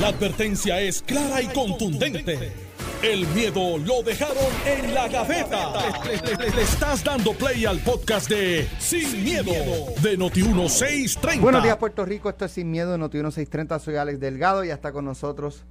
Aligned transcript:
La 0.00 0.08
advertencia 0.08 0.80
es 0.80 1.02
clara 1.02 1.40
y 1.40 1.46
contundente. 1.46 2.52
El 3.00 3.28
miedo 3.28 3.78
lo 3.78 4.02
dejaron 4.02 4.36
en 4.66 4.92
la 4.92 5.06
gaveta. 5.06 5.72
Le, 6.04 6.50
le 6.50 6.62
estás 6.62 7.04
dando 7.04 7.32
play 7.32 7.64
al 7.64 7.78
podcast 7.78 8.28
de 8.28 8.66
Sin, 8.80 9.22
miedo, 9.22 9.52
de 10.02 10.18
Noti1630. 10.18 11.40
Buenos 11.40 11.62
días, 11.62 11.76
Puerto 11.76 12.04
Rico. 12.04 12.28
Esto 12.28 12.46
es 12.46 12.50
Sin 12.52 12.72
Miedo 12.72 12.90
de 12.90 12.98
Noti1630. 12.98 13.78
Soy 13.78 13.94
Alex 13.94 14.18
Delgado 14.18 14.64
y 14.64 14.68
ya 14.68 14.74
está 14.74 14.90
con 14.90 15.04
nosotros 15.04 15.64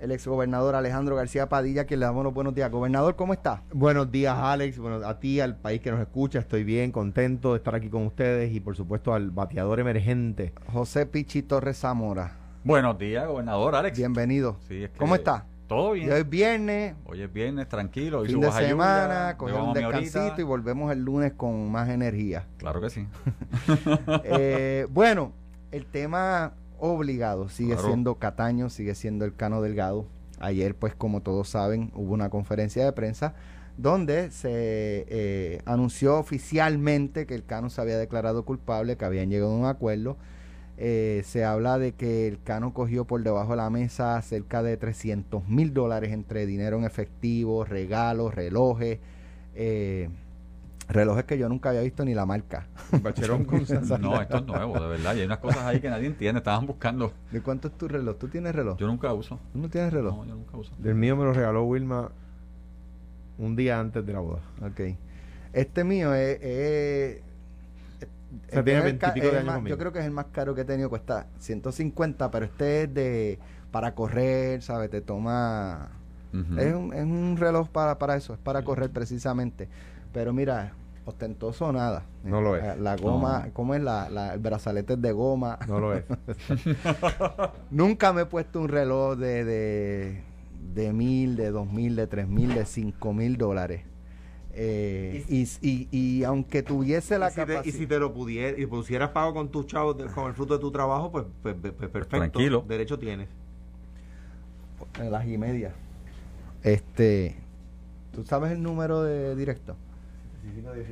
el 0.00 0.10
exgobernador 0.10 0.74
Alejandro 0.74 1.14
García 1.14 1.48
Padilla, 1.48 1.86
que 1.86 1.96
le 1.96 2.06
damos 2.06 2.24
los 2.24 2.34
buenos 2.34 2.54
días. 2.54 2.72
Gobernador, 2.72 3.14
¿cómo 3.14 3.34
está? 3.34 3.62
Buenos 3.72 4.10
días, 4.10 4.34
Alex. 4.36 4.78
Bueno, 4.78 5.06
a 5.06 5.20
ti, 5.20 5.38
al 5.38 5.56
país 5.56 5.80
que 5.80 5.92
nos 5.92 6.00
escucha, 6.00 6.40
estoy 6.40 6.64
bien, 6.64 6.90
contento 6.90 7.52
de 7.52 7.58
estar 7.58 7.76
aquí 7.76 7.88
con 7.88 8.06
ustedes 8.06 8.52
y, 8.52 8.58
por 8.58 8.74
supuesto, 8.74 9.14
al 9.14 9.30
bateador 9.30 9.78
emergente. 9.78 10.54
José 10.72 11.06
Pichi 11.06 11.42
Torres 11.42 11.78
Zamora. 11.78 12.39
Buenos 12.62 12.98
días, 12.98 13.26
gobernador 13.26 13.74
Alex. 13.74 13.96
Bienvenido. 13.96 14.56
Sí, 14.68 14.84
es 14.84 14.90
que- 14.90 14.98
¿Cómo 14.98 15.14
está? 15.14 15.46
Todo 15.66 15.92
bien. 15.92 16.08
Y 16.08 16.10
hoy 16.10 16.20
es 16.20 16.28
viernes, 16.28 16.94
Hoy 17.06 17.22
es 17.22 17.32
viernes, 17.32 17.68
tranquilo. 17.68 18.20
Hoy 18.20 18.28
fin 18.28 18.40
de 18.40 18.50
semana, 18.52 19.36
coger 19.36 19.54
un 19.56 19.72
descansito 19.72 20.34
y 20.40 20.42
volvemos 20.42 20.90
el 20.92 21.02
lunes 21.04 21.32
con 21.36 21.70
más 21.70 21.88
energía. 21.88 22.46
Claro 22.58 22.80
que 22.80 22.90
sí. 22.90 23.06
Eh, 24.24 24.86
bueno, 24.90 25.32
el 25.70 25.86
tema 25.86 26.54
obligado 26.78 27.48
sigue 27.48 27.74
Claro. 27.74 27.88
siendo 27.88 28.14
Cataño, 28.16 28.68
sigue 28.68 28.94
siendo 28.94 29.24
el 29.24 29.34
Cano 29.36 29.62
Delgado. 29.62 30.06
Ayer, 30.40 30.74
pues 30.74 30.94
como 30.94 31.20
todos 31.20 31.48
saben, 31.48 31.92
hubo 31.94 32.12
una 32.14 32.30
conferencia 32.30 32.84
de 32.84 32.92
prensa 32.92 33.34
donde 33.76 34.30
se 34.32 34.50
eh, 35.08 35.62
anunció 35.66 36.18
oficialmente 36.18 37.26
que 37.26 37.34
el 37.34 37.44
Cano 37.44 37.70
se 37.70 37.80
había 37.80 37.96
declarado 37.96 38.44
culpable, 38.44 38.96
que 38.96 39.04
habían 39.04 39.30
llegado 39.30 39.52
a 39.52 39.56
un 39.56 39.66
acuerdo. 39.66 40.16
Eh, 40.82 41.20
se 41.26 41.44
habla 41.44 41.78
de 41.78 41.92
que 41.92 42.26
el 42.26 42.42
Cano 42.42 42.72
cogió 42.72 43.04
por 43.04 43.22
debajo 43.22 43.50
de 43.50 43.58
la 43.58 43.68
mesa 43.68 44.20
cerca 44.22 44.62
de 44.62 44.78
300 44.78 45.46
mil 45.46 45.74
dólares 45.74 46.10
entre 46.10 46.46
dinero 46.46 46.78
en 46.78 46.84
efectivo, 46.84 47.66
regalos, 47.66 48.34
relojes. 48.34 48.98
eh, 49.54 50.08
relojes 50.88 51.24
que 51.24 51.36
yo 51.36 51.48
nunca 51.50 51.68
había 51.68 51.82
visto 51.82 52.02
ni 52.04 52.14
la 52.14 52.24
marca. 52.24 52.66
Bacherón 53.02 53.44
con 53.44 53.60
No, 54.00 54.20
esto 54.22 54.38
es 54.38 54.46
nuevo, 54.46 54.80
de 54.80 54.88
verdad. 54.88 55.14
Y 55.14 55.18
hay 55.20 55.26
unas 55.26 55.38
cosas 55.38 55.64
ahí 55.64 55.80
que 55.80 55.90
nadie 55.90 56.06
entiende. 56.06 56.38
Estaban 56.38 56.66
buscando. 56.66 57.12
¿De 57.30 57.42
cuánto 57.42 57.68
es 57.68 57.74
tu 57.76 57.86
reloj? 57.86 58.16
¿Tú 58.18 58.28
tienes 58.28 58.54
reloj? 58.54 58.78
Yo 58.78 58.86
nunca 58.86 59.12
uso. 59.12 59.38
¿Tú 59.52 59.58
no 59.58 59.68
tienes 59.68 59.92
reloj? 59.92 60.16
No, 60.16 60.24
yo 60.24 60.34
nunca 60.34 60.56
uso. 60.56 60.72
Del 60.78 60.94
mío 60.94 61.14
me 61.14 61.24
lo 61.24 61.32
regaló 61.34 61.62
Wilma 61.64 62.10
un 63.38 63.54
día 63.54 63.78
antes 63.78 64.04
de 64.04 64.12
la 64.14 64.20
boda. 64.20 64.40
Ok. 64.62 64.80
Este 65.52 65.84
mío 65.84 66.14
es... 66.14 66.38
es- 66.40 67.22
O 68.48 68.52
sea, 68.52 68.64
tiene 68.64 68.80
es 68.80 68.86
el 68.86 68.98
ca- 68.98 69.08
20 69.12 69.18
y 69.18 69.22
pico 69.22 69.26
es 69.26 69.32
de 69.32 69.36
el 69.36 69.36
años 69.38 69.46
más- 69.46 69.54
conmigo. 69.56 69.74
Yo 69.74 69.78
creo 69.78 69.92
que 69.92 69.98
es 70.00 70.04
el 70.04 70.10
más 70.12 70.26
caro 70.32 70.54
que 70.54 70.60
he 70.62 70.64
tenido, 70.64 70.88
cuesta 70.88 71.26
150, 71.38 72.30
pero 72.30 72.44
este 72.46 72.82
es 72.84 72.94
de... 72.94 73.38
Para 73.70 73.94
correr, 73.94 74.62
¿sabes? 74.62 74.90
Te 74.90 75.00
toma... 75.00 75.90
Es, 76.32 76.74
un, 76.74 76.92
es 76.94 77.02
un 77.04 77.36
reloj 77.38 77.68
para, 77.70 77.98
para 77.98 78.14
eso, 78.16 78.32
es 78.34 78.38
para 78.38 78.62
correr 78.62 78.90
precisamente. 78.90 79.68
Pero 80.12 80.32
mira, 80.32 80.74
ostentoso 81.04 81.72
nada. 81.72 82.04
No 82.22 82.40
lo 82.40 82.54
es. 82.56 82.62
La, 82.62 82.76
la 82.76 82.96
goma, 82.96 83.44
No. 83.46 83.52
¿cómo 83.52 83.74
es? 83.74 83.82
La, 83.82 84.08
la, 84.08 84.34
el 84.34 84.38
brazalete 84.40 84.92
es 84.94 85.02
de 85.02 85.10
goma. 85.12 85.58
No 85.66 85.80
lo 85.80 85.94
es. 85.94 86.04
Nunca 87.70 88.12
me 88.12 88.22
he 88.22 88.26
puesto 88.26 88.60
un 88.60 88.68
reloj 88.68 89.16
de, 89.18 89.44
de, 89.44 90.22
de 90.74 90.92
mil, 90.92 91.36
de 91.36 91.50
dos 91.50 91.70
mil, 91.70 91.96
de 91.96 92.06
tres 92.06 92.28
mil, 92.28 92.54
de 92.54 92.64
cinco 92.64 93.12
mil 93.12 93.36
dólares. 93.36 93.82
Eh, 94.62 95.24
y, 95.28 95.48
y, 95.62 95.88
y 95.90 96.24
aunque 96.24 96.62
tuviese 96.62 97.18
la 97.18 97.28
y, 97.28 97.30
si 97.30 97.34
te, 97.36 97.40
capacidad... 97.46 97.64
y 97.64 97.72
si 97.72 97.86
te 97.86 97.98
lo 97.98 98.12
pudiera, 98.12 98.58
y 98.60 98.66
pusieras 98.66 99.08
pago 99.10 99.32
con 99.32 99.48
tus 99.50 99.66
chavos, 99.66 99.96
de- 99.96 100.04
con 100.06 100.26
el 100.26 100.34
fruto 100.34 100.52
de 100.54 100.60
tu 100.60 100.70
trabajo, 100.70 101.10
pues, 101.10 101.24
pues, 101.42 101.54
pues, 101.60 101.72
pues, 101.72 101.88
perfecto. 101.90 102.16
Tranquilo. 102.18 102.64
Derecho 102.68 102.98
tienes. 102.98 103.28
En 104.98 105.10
las 105.10 105.26
y 105.26 105.38
media. 105.38 105.72
Este... 106.62 107.36
¿Tú 108.12 108.22
sabes 108.24 108.52
el 108.52 108.62
número 108.62 109.02
de 109.02 109.34
directo? 109.36 109.76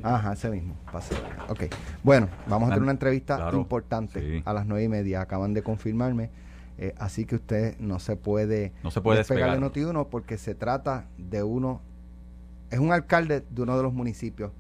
Ajá, 0.03 0.33
ese 0.35 0.51
mismo. 0.51 0.75
Pase. 0.91 1.15
Ok. 1.49 1.65
Bueno, 2.05 2.29
vamos 2.47 2.69
a 2.69 2.71
tener 2.71 2.83
una 2.85 2.93
entrevista 2.93 3.37
Claro, 3.37 3.59
importante 3.59 4.21
sí. 4.21 4.43
a 4.47 4.53
las 4.53 4.67
nueve 4.67 4.85
y 4.85 4.89
media. 4.89 5.21
Acaban 5.21 5.53
de 5.53 5.63
confirmarme. 5.63 6.31
Eh, 6.79 6.95
así 6.97 7.25
que 7.25 7.35
usted 7.35 7.77
no 7.81 7.99
se 7.99 8.15
puede, 8.15 8.73
No 8.85 8.91
se 8.93 9.01
puede 9.01 9.19
despegar 9.19 9.59
de. 9.59 9.67
Noti1 9.67 10.07
porque 10.11 10.39
se 10.39 10.55
trata 10.55 11.07
de 11.19 11.43
uno. 11.43 11.81
Es 12.71 12.79
un 12.79 12.93
alcalde 12.93 13.45
de 13.49 13.63
uno 13.63 13.77
de 13.77 13.83
los 13.83 13.93
municipios 13.93 14.53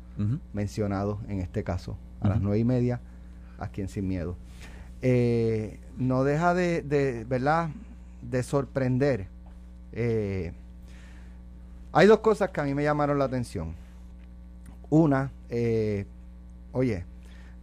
mencionados 0.52 1.18
en 1.28 1.40
este 1.40 1.62
caso. 1.62 1.96
A 2.20 2.28
las 2.28 2.40
nueve 2.40 2.58
y 2.58 2.64
media, 2.64 3.00
aquí 3.58 3.80
en 3.80 3.88
Sin 3.88 4.08
Miedo. 4.08 4.36
Eh, 5.02 5.78
no 5.96 6.24
deja 6.24 6.54
de, 6.54 6.82
de, 6.82 7.24
¿verdad? 7.24 7.70
De 8.22 8.42
sorprender. 8.42 9.28
Eh, 9.92 10.52
hay 11.92 12.06
dos 12.06 12.18
cosas 12.18 12.50
que 12.50 12.60
a 12.60 12.64
mí 12.64 12.74
me 12.74 12.82
llamaron 12.82 13.18
la 13.18 13.26
atención. 13.26 13.74
Una, 14.90 15.30
eh, 15.48 16.06
oye, 16.72 17.04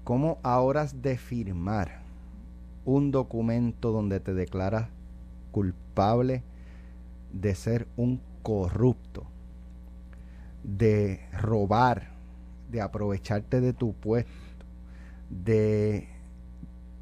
¿cómo 0.03 0.39
a 0.44 0.59
horas 0.59 1.01
de 1.01 1.17
firmar 1.17 2.00
un 2.85 3.12
documento 3.12 3.91
donde 3.91 4.19
te 4.19 4.33
declaras 4.33 4.88
culpable 5.51 6.44
de 7.33 7.56
ser 7.56 7.88
un 7.97 8.22
corrupto, 8.44 9.25
de 10.66 11.22
robar, 11.34 12.09
de 12.72 12.81
aprovecharte 12.81 13.62
de 13.62 13.74
tu 13.74 13.94
puesto, 13.94 14.31
de 15.30 16.08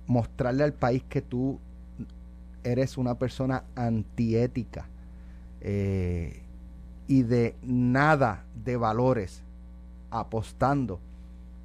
mostrarle 0.07 0.63
al 0.63 0.74
país 0.74 1.03
que 1.07 1.22
tú 1.22 1.59
eres 2.63 2.97
una 2.97 3.16
persona 3.16 3.63
antiética 3.75 4.85
eh, 5.62 6.41
y 7.07 7.23
de 7.23 7.56
nada 7.63 8.46
de 8.63 8.78
valores 8.78 9.44
apostando, 10.12 11.00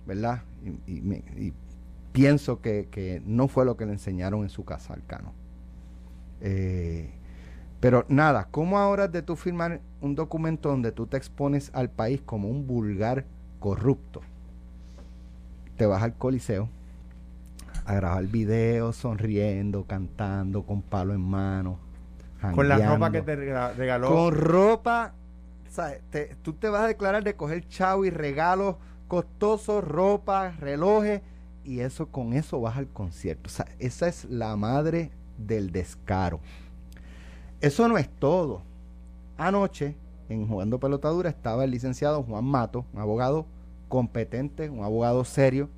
¿verdad? 0.06 0.42
Y, 0.86 1.00
me- 1.00 1.22
y 1.36 1.52
pienso 2.12 2.60
que, 2.60 2.88
que 2.90 3.22
no 3.26 3.48
fue 3.48 3.64
lo 3.64 3.76
que 3.76 3.86
le 3.86 3.92
enseñaron 3.92 4.42
en 4.42 4.48
su 4.50 4.64
casa 4.64 4.94
al 4.94 5.04
Cano. 5.06 5.32
Eh, 6.40 7.10
pero 7.80 8.04
nada, 8.08 8.48
¿cómo 8.50 8.78
ahora 8.78 9.08
de 9.08 9.22
tú 9.22 9.36
firmar 9.36 9.80
un 10.00 10.14
documento 10.14 10.68
donde 10.68 10.92
tú 10.92 11.06
te 11.06 11.16
expones 11.16 11.70
al 11.74 11.90
país 11.90 12.20
como 12.24 12.48
un 12.48 12.66
vulgar 12.66 13.24
corrupto? 13.60 14.20
Te 15.76 15.86
vas 15.86 16.02
al 16.02 16.14
coliseo 16.14 16.68
a 17.84 17.94
grabar 17.94 18.24
videos 18.26 18.96
sonriendo, 18.96 19.84
cantando, 19.84 20.62
con 20.64 20.82
palo 20.82 21.14
en 21.14 21.20
mano. 21.20 21.78
Con 22.54 22.68
la 22.68 22.78
ropa 22.94 23.10
que 23.10 23.22
te 23.22 23.36
rega- 23.36 23.72
regaló. 23.74 24.08
con 24.08 24.34
ropa, 24.34 25.14
te- 26.10 26.36
tú 26.42 26.52
te 26.52 26.68
vas 26.68 26.82
a 26.82 26.86
declarar 26.88 27.24
de 27.24 27.34
coger 27.34 27.66
chavo 27.68 28.04
y 28.04 28.10
regalos 28.10 28.76
costosos, 29.08 29.82
ropa, 29.82 30.50
relojes, 30.58 31.22
y 31.64 31.80
eso 31.80 32.06
con 32.08 32.32
eso 32.34 32.60
vas 32.60 32.76
al 32.76 32.88
concierto. 32.88 33.46
O 33.46 33.50
sea, 33.50 33.66
esa 33.78 34.08
es 34.08 34.24
la 34.26 34.54
madre 34.56 35.10
del 35.38 35.70
descaro. 35.72 36.40
Eso 37.60 37.88
no 37.88 37.98
es 37.98 38.08
todo. 38.08 38.62
Anoche, 39.36 39.96
en 40.28 40.46
Jugando 40.46 40.78
Pelotadura, 40.78 41.28
estaba 41.28 41.64
el 41.64 41.70
licenciado 41.70 42.22
Juan 42.22 42.44
Mato, 42.44 42.84
un 42.92 43.00
abogado 43.00 43.46
competente, 43.88 44.70
un 44.70 44.84
abogado 44.84 45.24
serio, 45.24 45.68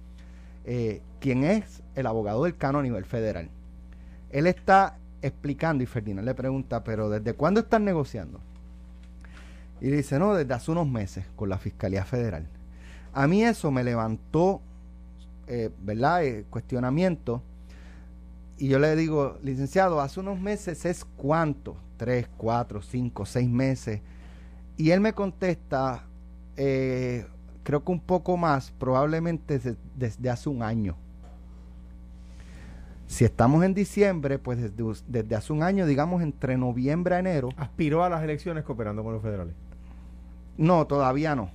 eh, 0.64 1.00
quien 1.20 1.44
es 1.44 1.82
el 1.94 2.06
abogado 2.06 2.44
del 2.44 2.56
Cano 2.56 2.80
a 2.80 2.82
nivel 2.82 3.04
federal. 3.04 3.48
Él 4.30 4.46
está 4.46 4.98
explicando 5.22 5.82
y 5.82 5.86
Ferdinand 5.86 6.26
le 6.26 6.34
pregunta, 6.34 6.84
pero 6.84 7.08
¿desde 7.08 7.34
cuándo 7.34 7.60
están 7.60 7.84
negociando? 7.84 8.40
Y 9.80 9.88
dice, 9.90 10.18
no, 10.18 10.34
desde 10.34 10.52
hace 10.52 10.70
unos 10.70 10.86
meses 10.86 11.24
con 11.36 11.48
la 11.48 11.58
Fiscalía 11.58 12.04
Federal. 12.04 12.46
A 13.12 13.26
mí 13.26 13.42
eso 13.42 13.70
me 13.70 13.82
levantó, 13.82 14.60
eh, 15.46 15.70
¿verdad? 15.80 16.24
Eh, 16.24 16.44
cuestionamiento. 16.50 17.42
Y 18.60 18.68
yo 18.68 18.78
le 18.78 18.94
digo, 18.94 19.38
licenciado, 19.42 20.02
hace 20.02 20.20
unos 20.20 20.38
meses 20.38 20.84
es 20.84 21.06
cuánto? 21.16 21.76
Tres, 21.96 22.28
cuatro, 22.36 22.82
cinco, 22.82 23.24
seis 23.24 23.48
meses. 23.48 24.02
Y 24.76 24.90
él 24.90 25.00
me 25.00 25.14
contesta, 25.14 26.04
eh, 26.58 27.26
creo 27.62 27.82
que 27.82 27.90
un 27.90 28.00
poco 28.00 28.36
más, 28.36 28.70
probablemente 28.72 29.58
desde, 29.58 29.76
desde 29.96 30.28
hace 30.28 30.50
un 30.50 30.62
año. 30.62 30.94
Si 33.06 33.24
estamos 33.24 33.64
en 33.64 33.72
diciembre, 33.72 34.38
pues 34.38 34.58
desde, 34.60 35.02
desde 35.08 35.34
hace 35.34 35.54
un 35.54 35.62
año, 35.62 35.86
digamos 35.86 36.22
entre 36.22 36.58
noviembre 36.58 37.14
a 37.14 37.18
enero, 37.18 37.48
Aspiró 37.56 38.04
a 38.04 38.10
las 38.10 38.22
elecciones 38.22 38.62
cooperando 38.64 39.02
con 39.02 39.14
los 39.14 39.22
federales. 39.22 39.54
no, 40.58 40.86
todavía 40.86 41.34
no. 41.34 41.50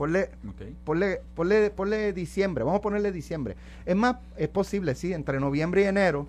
Ponle, 0.00 0.30
Ok. 0.48 0.62
ponle, 0.82 1.20
ponle, 1.34 1.68
ponle 1.70 2.14
diciembre, 2.14 2.64
vamos 2.64 2.78
a 2.78 2.80
ponerle 2.80 3.12
diciembre. 3.12 3.54
Es 3.84 3.94
más, 3.94 4.16
es 4.38 4.48
posible, 4.48 4.94
sí, 4.94 5.12
entre 5.12 5.38
noviembre 5.38 5.82
y 5.82 5.84
enero, 5.84 6.26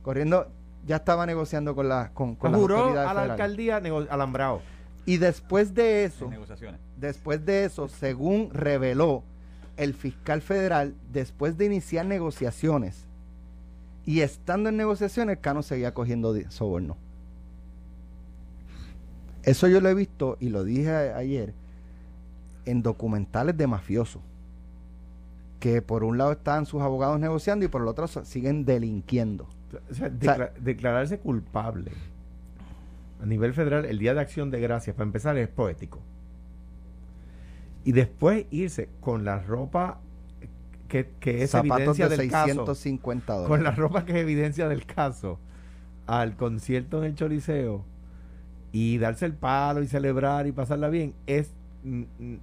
corriendo, 0.00 0.48
ya 0.86 0.96
estaba 0.96 1.26
negociando 1.26 1.74
con, 1.74 1.86
la, 1.90 2.12
con, 2.14 2.34
con 2.34 2.50
las 2.50 2.58
Juró 2.58 2.76
autoridades 2.78 3.10
a 3.10 3.12
la 3.12 3.20
federales. 3.20 3.44
alcaldía 3.82 4.06
alambrado. 4.10 4.62
Y 5.04 5.18
después 5.18 5.74
de 5.74 6.04
eso, 6.04 6.30
negociaciones. 6.30 6.80
después 6.96 7.44
de 7.44 7.66
eso, 7.66 7.88
según 7.88 8.48
reveló 8.54 9.22
el 9.76 9.92
fiscal 9.92 10.40
federal, 10.40 10.94
después 11.12 11.58
de 11.58 11.66
iniciar 11.66 12.06
negociaciones 12.06 13.04
Y 14.06 14.20
estando 14.22 14.70
en 14.70 14.78
negociaciones, 14.78 15.36
Cano 15.42 15.62
seguía 15.62 15.92
cogiendo 15.92 16.34
soborno. 16.48 16.96
Eso 19.42 19.68
yo 19.68 19.82
lo 19.82 19.90
he 19.90 19.94
visto 19.94 20.38
y 20.40 20.48
lo 20.48 20.64
dije 20.64 20.90
ayer 20.90 21.52
en 22.70 22.82
documentales 22.82 23.56
de 23.56 23.66
mafiosos. 23.66 24.22
Que 25.58 25.82
por 25.82 26.04
un 26.04 26.16
lado 26.16 26.32
están 26.32 26.64
sus 26.66 26.80
abogados 26.80 27.20
negociando 27.20 27.64
y 27.64 27.68
por 27.68 27.82
el 27.82 27.88
otro 27.88 28.06
siguen 28.08 28.64
delinquiendo. 28.64 29.46
O 29.90 29.94
sea, 29.94 30.08
decla- 30.10 30.52
declararse 30.58 31.18
culpable 31.18 31.92
a 33.22 33.26
nivel 33.26 33.52
federal 33.52 33.84
el 33.84 33.98
Día 33.98 34.14
de 34.14 34.20
Acción 34.20 34.50
de 34.50 34.60
Gracias, 34.60 34.96
para 34.96 35.04
empezar, 35.06 35.36
es 35.36 35.48
poético. 35.48 35.98
Y 37.84 37.92
después 37.92 38.46
irse 38.50 38.88
con 39.00 39.24
la 39.24 39.38
ropa 39.40 39.98
que, 40.88 41.08
que 41.20 41.42
es 41.44 41.54
evidencia 41.54 42.08
de 42.08 42.16
del 42.16 42.30
caso, 42.30 42.46
650 42.66 43.32
dólares. 43.34 43.48
con 43.48 43.62
la 43.64 43.70
ropa 43.72 44.04
que 44.04 44.12
es 44.12 44.18
evidencia 44.18 44.68
del 44.68 44.84
caso, 44.86 45.38
al 46.06 46.36
concierto 46.36 46.98
en 46.98 47.04
el 47.10 47.14
Choliseo 47.14 47.84
y 48.72 48.98
darse 48.98 49.26
el 49.26 49.34
palo 49.34 49.82
y 49.82 49.86
celebrar 49.86 50.46
y 50.46 50.52
pasarla 50.52 50.88
bien, 50.88 51.14
es 51.26 51.52
mm, 51.84 52.02
mm, 52.18 52.36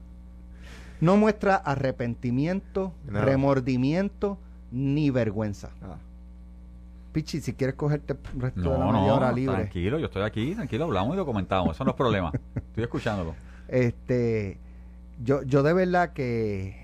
No 1.01 1.17
muestra 1.17 1.55
arrepentimiento, 1.55 2.93
Nada. 3.07 3.25
remordimiento 3.25 4.37
ni 4.71 5.09
vergüenza. 5.11 5.69
ah, 5.83 5.97
Pichi, 7.11 7.41
si 7.41 7.53
quieres 7.53 7.75
cogerte 7.75 8.13
el 8.13 8.41
resto 8.41 8.61
de 8.61 8.77
la 8.77 8.85
No, 8.85 8.91
media 8.91 9.13
hora 9.13 9.29
no, 9.29 9.35
libre. 9.35 9.55
tranquilo, 9.55 9.97
yo 9.99 10.05
estoy 10.05 10.21
aquí, 10.23 10.53
tranquilo, 10.55 10.83
hablamos 10.85 11.13
y 11.15 11.17
lo 11.17 11.25
comentamos, 11.25 11.75
eso 11.75 11.83
no 11.83 11.91
es 11.91 11.95
problema. 11.97 12.31
Estoy 12.55 12.83
escuchándolo. 12.83 13.33
Este, 13.67 14.59
yo, 15.23 15.41
yo 15.43 15.63
de 15.63 15.73
verdad 15.73 16.13
que 16.13 16.75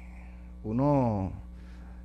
uno. 0.63 1.31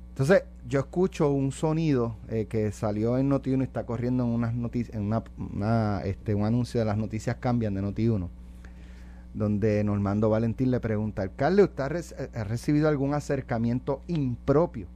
Entonces, 0.09 0.43
yo 0.67 0.79
escucho 0.81 1.31
un 1.31 1.51
sonido 1.51 2.17
eh, 2.27 2.45
que 2.47 2.71
salió 2.71 3.17
en 3.17 3.29
Noti1 3.31 3.61
y 3.61 3.63
está 3.63 3.85
corriendo 3.85 4.23
en 4.25 4.29
unas 4.29 4.53
noticias, 4.53 4.95
en 4.95 5.03
una, 5.03 5.23
una, 5.37 6.01
este, 6.03 6.35
un 6.35 6.45
anuncio 6.45 6.79
de 6.81 6.85
las 6.85 6.97
noticias 6.97 7.37
cambian 7.37 7.73
de 7.73 7.81
Noti1, 7.81 8.27
donde 9.33 9.83
Normando 9.83 10.29
Valentín 10.29 10.71
le 10.71 10.79
pregunta, 10.79 11.21
alcalde, 11.21 11.63
¿usted 11.63 11.83
ha, 11.83 12.39
ha 12.39 12.43
recibido 12.43 12.87
algún 12.87 13.13
acercamiento 13.13 14.01
impropio 14.07 14.87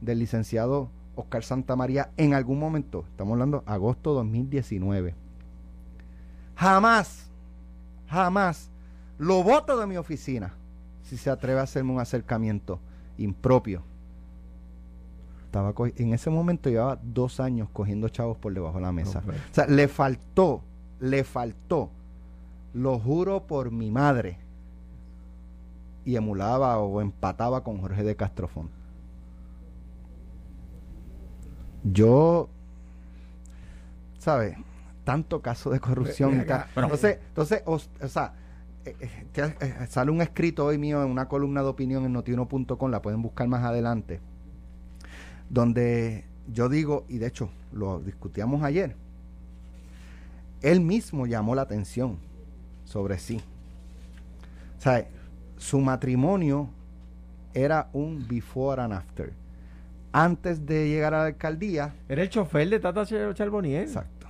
del 0.00 0.20
licenciado 0.20 0.90
Oscar 1.16 1.44
Santamaría 1.44 2.10
en 2.16 2.34
algún 2.34 2.58
momento? 2.58 3.04
Estamos 3.10 3.32
hablando 3.32 3.62
agosto 3.66 4.14
2019. 4.14 5.14
Jamás, 6.56 7.30
jamás 8.08 8.70
lo 9.18 9.42
voto 9.42 9.78
de 9.78 9.86
mi 9.86 9.96
oficina 9.96 10.54
si 11.02 11.16
se 11.16 11.30
atreve 11.30 11.60
a 11.60 11.64
hacerme 11.64 11.92
un 11.92 12.00
acercamiento 12.00 12.80
impropio. 13.18 13.82
Estaba 15.44 15.72
en 15.96 16.12
ese 16.12 16.30
momento 16.30 16.68
llevaba 16.68 16.98
dos 17.00 17.38
años 17.38 17.68
cogiendo 17.72 18.08
chavos 18.08 18.36
por 18.36 18.52
debajo 18.52 18.78
de 18.78 18.82
la 18.82 18.92
mesa. 18.92 19.22
O 19.26 19.54
sea, 19.54 19.66
le 19.66 19.86
faltó, 19.86 20.62
le 20.98 21.22
faltó, 21.22 21.90
lo 22.74 22.98
juro 22.98 23.46
por 23.46 23.70
mi 23.70 23.90
madre. 23.90 24.38
Y 26.04 26.16
emulaba 26.16 26.78
o 26.78 27.00
empataba 27.00 27.64
con 27.64 27.80
Jorge 27.80 28.02
de 28.02 28.14
Castrofón. 28.14 28.68
Yo, 31.84 32.50
¿sabes? 34.18 34.56
Tanto 35.04 35.40
caso 35.40 35.70
de 35.70 35.80
corrupción. 35.80 36.44
Bueno. 36.46 36.64
entonces, 36.76 37.18
entonces, 37.28 37.62
o 37.66 37.78
sea, 38.08 38.34
eh, 38.84 38.96
eh, 39.00 39.54
eh, 39.60 39.86
sale 39.88 40.10
un 40.10 40.20
escrito 40.20 40.66
hoy 40.66 40.76
mío 40.76 41.02
en 41.02 41.10
una 41.10 41.26
columna 41.26 41.62
de 41.62 41.68
opinión 41.68 42.04
en 42.04 42.12
notiuno.com, 42.12 42.90
la 42.90 43.00
pueden 43.00 43.22
buscar 43.22 43.48
más 43.48 43.64
adelante, 43.64 44.20
donde 45.48 46.26
yo 46.52 46.68
digo, 46.68 47.06
y 47.08 47.16
de 47.16 47.28
hecho 47.28 47.48
lo 47.72 48.00
discutíamos 48.00 48.62
ayer, 48.62 48.94
él 50.60 50.80
mismo 50.80 51.26
llamó 51.26 51.54
la 51.54 51.62
atención 51.62 52.18
sobre 52.84 53.18
sí. 53.18 53.40
O 54.78 54.80
sea, 54.80 55.06
su 55.56 55.80
matrimonio 55.80 56.68
era 57.54 57.88
un 57.92 58.26
before 58.28 58.82
and 58.82 58.92
after. 58.92 59.32
Antes 60.12 60.64
de 60.66 60.88
llegar 60.88 61.14
a 61.14 61.18
la 61.20 61.26
alcaldía, 61.26 61.94
Era 62.08 62.22
el 62.22 62.28
chofer 62.30 62.68
de 62.68 62.78
Tata 62.80 63.02
Char- 63.04 63.34
Charbonnier. 63.34 63.82
exacto. 63.82 64.26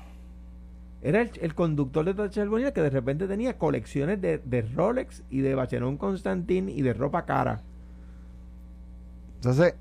Era 1.03 1.21
el, 1.21 1.31
el 1.43 1.55
conductor 1.55 2.05
de 2.05 2.15
Tata 2.15 2.31
Charbonnier 2.31 2.73
que 2.73 2.81
de 2.81 2.89
repente 2.91 3.27
tenía 3.29 3.59
colecciones 3.59 4.21
de, 4.23 4.39
de 4.39 4.63
Rolex 4.63 5.23
y 5.29 5.41
de 5.41 5.55
Bacheron 5.55 5.99
Constantin 5.99 6.69
y 6.71 6.81
de 6.83 6.95
ropa 6.95 7.25
cara. 7.27 7.61
Entonces, 9.37 9.75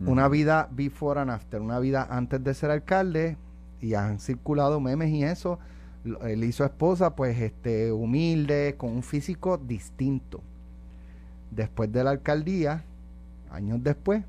Mm. 0.00 0.08
una 0.08 0.26
vida 0.28 0.68
before 0.72 1.20
and 1.20 1.30
after, 1.30 1.60
una 1.60 1.78
vida 1.78 2.06
antes 2.10 2.42
de 2.42 2.54
ser 2.54 2.70
alcalde, 2.70 3.36
y 3.80 3.94
han 3.94 4.18
circulado 4.18 4.80
memes 4.80 5.10
y 5.10 5.22
eso. 5.22 5.58
Él 6.04 6.44
y 6.44 6.52
su 6.52 6.64
esposa, 6.64 7.14
pues, 7.14 7.38
este, 7.38 7.92
humilde, 7.92 8.74
con 8.76 8.90
un 8.90 9.02
físico 9.02 9.58
distinto. 9.58 10.40
Después 11.50 11.92
de 11.92 12.02
la 12.02 12.10
alcaldía, 12.10 12.84
años 13.50 13.82
después, 13.82 14.24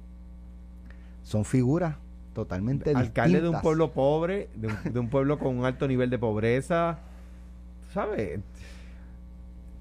son 1.23 1.45
figuras 1.45 1.95
totalmente 2.33 2.91
Alcalde 2.91 3.41
de 3.41 3.49
un 3.49 3.61
pueblo 3.61 3.91
pobre, 3.91 4.49
de 4.55 4.67
un, 4.67 4.93
de 4.93 4.99
un 4.99 5.09
pueblo 5.09 5.39
con 5.39 5.57
un 5.57 5.65
alto 5.65 5.87
nivel 5.87 6.09
de 6.09 6.19
pobreza. 6.19 6.99
¿Sabes? 7.93 8.39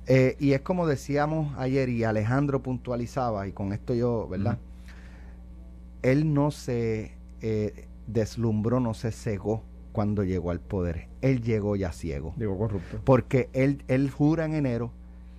Eh, 0.06 0.36
y 0.38 0.52
es 0.52 0.60
como 0.60 0.86
decíamos 0.86 1.56
ayer 1.58 1.88
y 1.88 2.04
Alejandro 2.04 2.62
puntualizaba, 2.62 3.46
y 3.46 3.52
con 3.52 3.72
esto 3.72 3.94
yo, 3.94 4.28
¿verdad? 4.28 4.58
Él 6.02 6.34
no 6.34 6.50
se 6.50 7.12
eh, 7.40 7.86
deslumbró, 8.06 8.80
no 8.80 8.94
se 8.94 9.12
cegó 9.12 9.62
cuando 9.92 10.24
llegó 10.24 10.50
al 10.50 10.60
poder. 10.60 11.08
Él 11.20 11.42
llegó 11.42 11.76
ya 11.76 11.92
ciego. 11.92 12.32
Digo 12.36 12.56
corrupto. 12.58 13.00
Porque 13.04 13.48
él, 13.52 13.84
él 13.88 14.10
jura 14.10 14.44
en 14.46 14.54
enero 14.54 14.90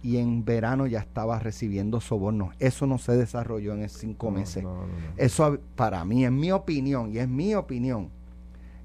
y 0.01 0.17
en 0.17 0.44
verano 0.45 0.85
ya 0.88 1.00
estaba 1.00 1.39
recibiendo 1.39 2.00
sobornos. 2.01 2.53
Eso 2.59 2.85
no 2.88 2.97
se 2.97 3.13
desarrolló 3.17 3.73
en 3.73 3.88
cinco 3.89 4.27
No, 4.31 4.38
meses. 4.38 4.63
no, 4.63 4.73
no, 4.75 4.81
no. 4.88 4.94
Eso 5.17 5.57
para 5.75 6.03
mí, 6.05 6.25
en 6.25 6.38
mi 6.39 6.51
opinión, 6.51 7.11
y 7.13 7.17
es 7.19 7.27
mi 7.27 7.55
opinión, 7.55 8.09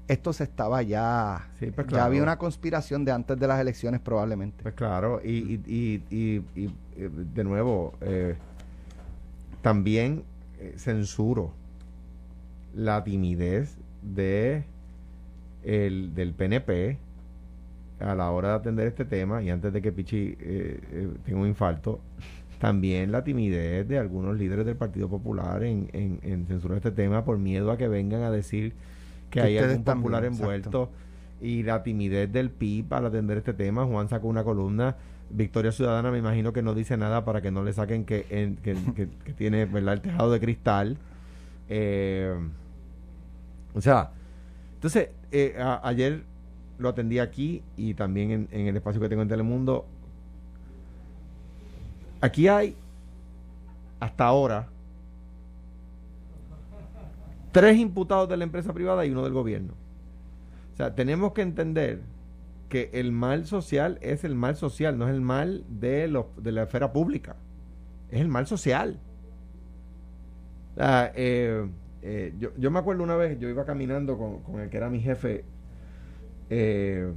esto 0.07 0.33
se 0.33 0.45
estaba 0.45 0.81
ya... 0.81 1.49
Sí, 1.59 1.67
pues 1.71 1.85
Ya 1.85 1.89
claro. 1.89 2.05
había 2.05 2.23
una 2.23 2.37
conspiración 2.37 3.05
de 3.05 3.11
antes 3.11 3.37
de 3.37 3.47
las 3.47 3.59
elecciones 3.59 3.99
probablemente. 3.99 4.63
Pues 4.63 4.73
claro, 4.73 5.21
y, 5.23 5.29
y, 5.29 5.61
y, 5.67 6.03
y- 6.09 6.43
y, 6.55 6.65
eh, 6.95 7.09
de 7.13 7.43
nuevo, 7.43 7.93
eh, 8.01 8.35
también 9.61 10.23
eh, 10.57 10.73
censuro 10.77 11.51
la 12.73 13.03
timidez 13.03 13.77
de 14.01 14.63
el, 15.63 16.13
del 16.15 16.33
PNP 16.33 16.97
a 17.99 18.15
la 18.15 18.31
hora 18.31 18.49
de 18.49 18.55
atender 18.55 18.87
este 18.87 19.03
tema 19.05 19.41
y 19.43 19.49
antes 19.49 19.73
de 19.73 19.81
que 19.81 19.91
Pichi 19.91 20.37
eh, 20.39 20.79
eh, 20.91 21.07
tenga 21.25 21.39
un 21.41 21.47
infarto, 21.47 21.99
también 22.59 23.11
la 23.11 23.23
timidez 23.23 23.87
de 23.87 23.97
algunos 23.99 24.37
líderes 24.37 24.65
del 24.65 24.75
Partido 24.75 25.09
Popular 25.09 25.63
en, 25.63 25.89
en, 25.93 26.19
en 26.23 26.45
censurar 26.47 26.77
este 26.77 26.91
tema 26.91 27.23
por 27.25 27.37
miedo 27.37 27.71
a 27.71 27.77
que 27.77 27.87
vengan 27.87 28.21
a 28.23 28.31
decir 28.31 28.73
que, 29.29 29.39
Que 29.39 29.41
hay 29.41 29.57
algún 29.57 29.83
popular 29.83 30.23
también, 30.23 30.41
envuelto 30.41 30.89
y 31.41 31.63
la 31.63 31.83
timidez 31.83 32.31
del 32.31 32.49
PIB 32.49 32.93
al 32.93 33.05
atender 33.05 33.37
este 33.37 33.53
tema. 33.53 33.85
Juan 33.85 34.09
sacó 34.09 34.27
una 34.27 34.43
columna. 34.43 34.95
Victoria 35.29 35.71
Ciudadana 35.71 36.09
me 36.11 36.17
imagino 36.17 36.51
que 36.53 36.61
no 36.61 36.73
dice 36.73 36.97
nada 36.97 37.23
para 37.23 37.41
que 37.41 37.51
no 37.51 37.63
le 37.63 37.71
saquen 37.71 38.03
que, 38.05 38.25
en- 38.29 38.55
que, 38.57 38.73
que- 38.95 39.07
que 39.23 39.33
tiene 39.33 39.65
¿verdad? 39.65 39.93
el 39.95 40.01
tejado 40.01 40.31
de 40.31 40.39
cristal. 40.39 40.97
Eh, 41.69 42.33
o 43.73 43.81
sea, 43.81 44.11
entonces, 44.79 45.09
eh, 45.33 45.61
ayer 45.83 46.23
lo 46.77 46.87
atendí 46.87 47.19
aquí 47.19 47.61
y 47.75 47.95
también 47.95 48.31
en, 48.31 48.47
en 48.51 48.67
el 48.67 48.77
espacio 48.77 49.01
que 49.01 49.09
tengo 49.09 49.21
en 49.21 49.27
Telemundo. 49.27 49.85
Aquí 52.21 52.47
hay, 52.47 52.77
hasta 53.99 54.23
ahora, 54.23 54.69
tres 57.51 57.77
imputados 57.77 58.29
de 58.29 58.37
la 58.37 58.45
empresa 58.45 58.71
privada 58.71 59.05
y 59.05 59.11
uno 59.11 59.25
del 59.25 59.33
gobierno. 59.33 59.73
O 60.71 60.77
sea, 60.77 60.95
tenemos 60.95 61.33
que 61.33 61.41
entender 61.41 61.99
que 62.69 62.89
el 62.93 63.11
mal 63.11 63.47
social 63.47 63.99
es 64.01 64.23
el 64.23 64.33
mal 64.33 64.55
social, 64.55 64.97
no 64.97 65.09
es 65.09 65.13
el 65.13 65.19
mal 65.19 65.65
de, 65.67 66.07
los, 66.07 66.27
de 66.37 66.53
la 66.53 66.63
esfera 66.63 66.93
pública. 66.93 67.35
Es 68.11 68.21
el 68.21 68.29
mal 68.29 68.47
social. 68.47 68.97
O 70.71 70.75
sea, 70.77 71.11
eh, 71.15 71.67
eh, 72.01 72.33
yo, 72.39 72.49
yo 72.57 72.71
me 72.71 72.79
acuerdo 72.79 73.03
una 73.03 73.15
vez, 73.15 73.39
yo 73.39 73.49
iba 73.49 73.65
caminando 73.65 74.17
con, 74.17 74.39
con 74.41 74.61
el 74.61 74.69
que 74.69 74.77
era 74.77 74.89
mi 74.89 74.99
jefe, 74.99 75.43
eh, 76.49 77.11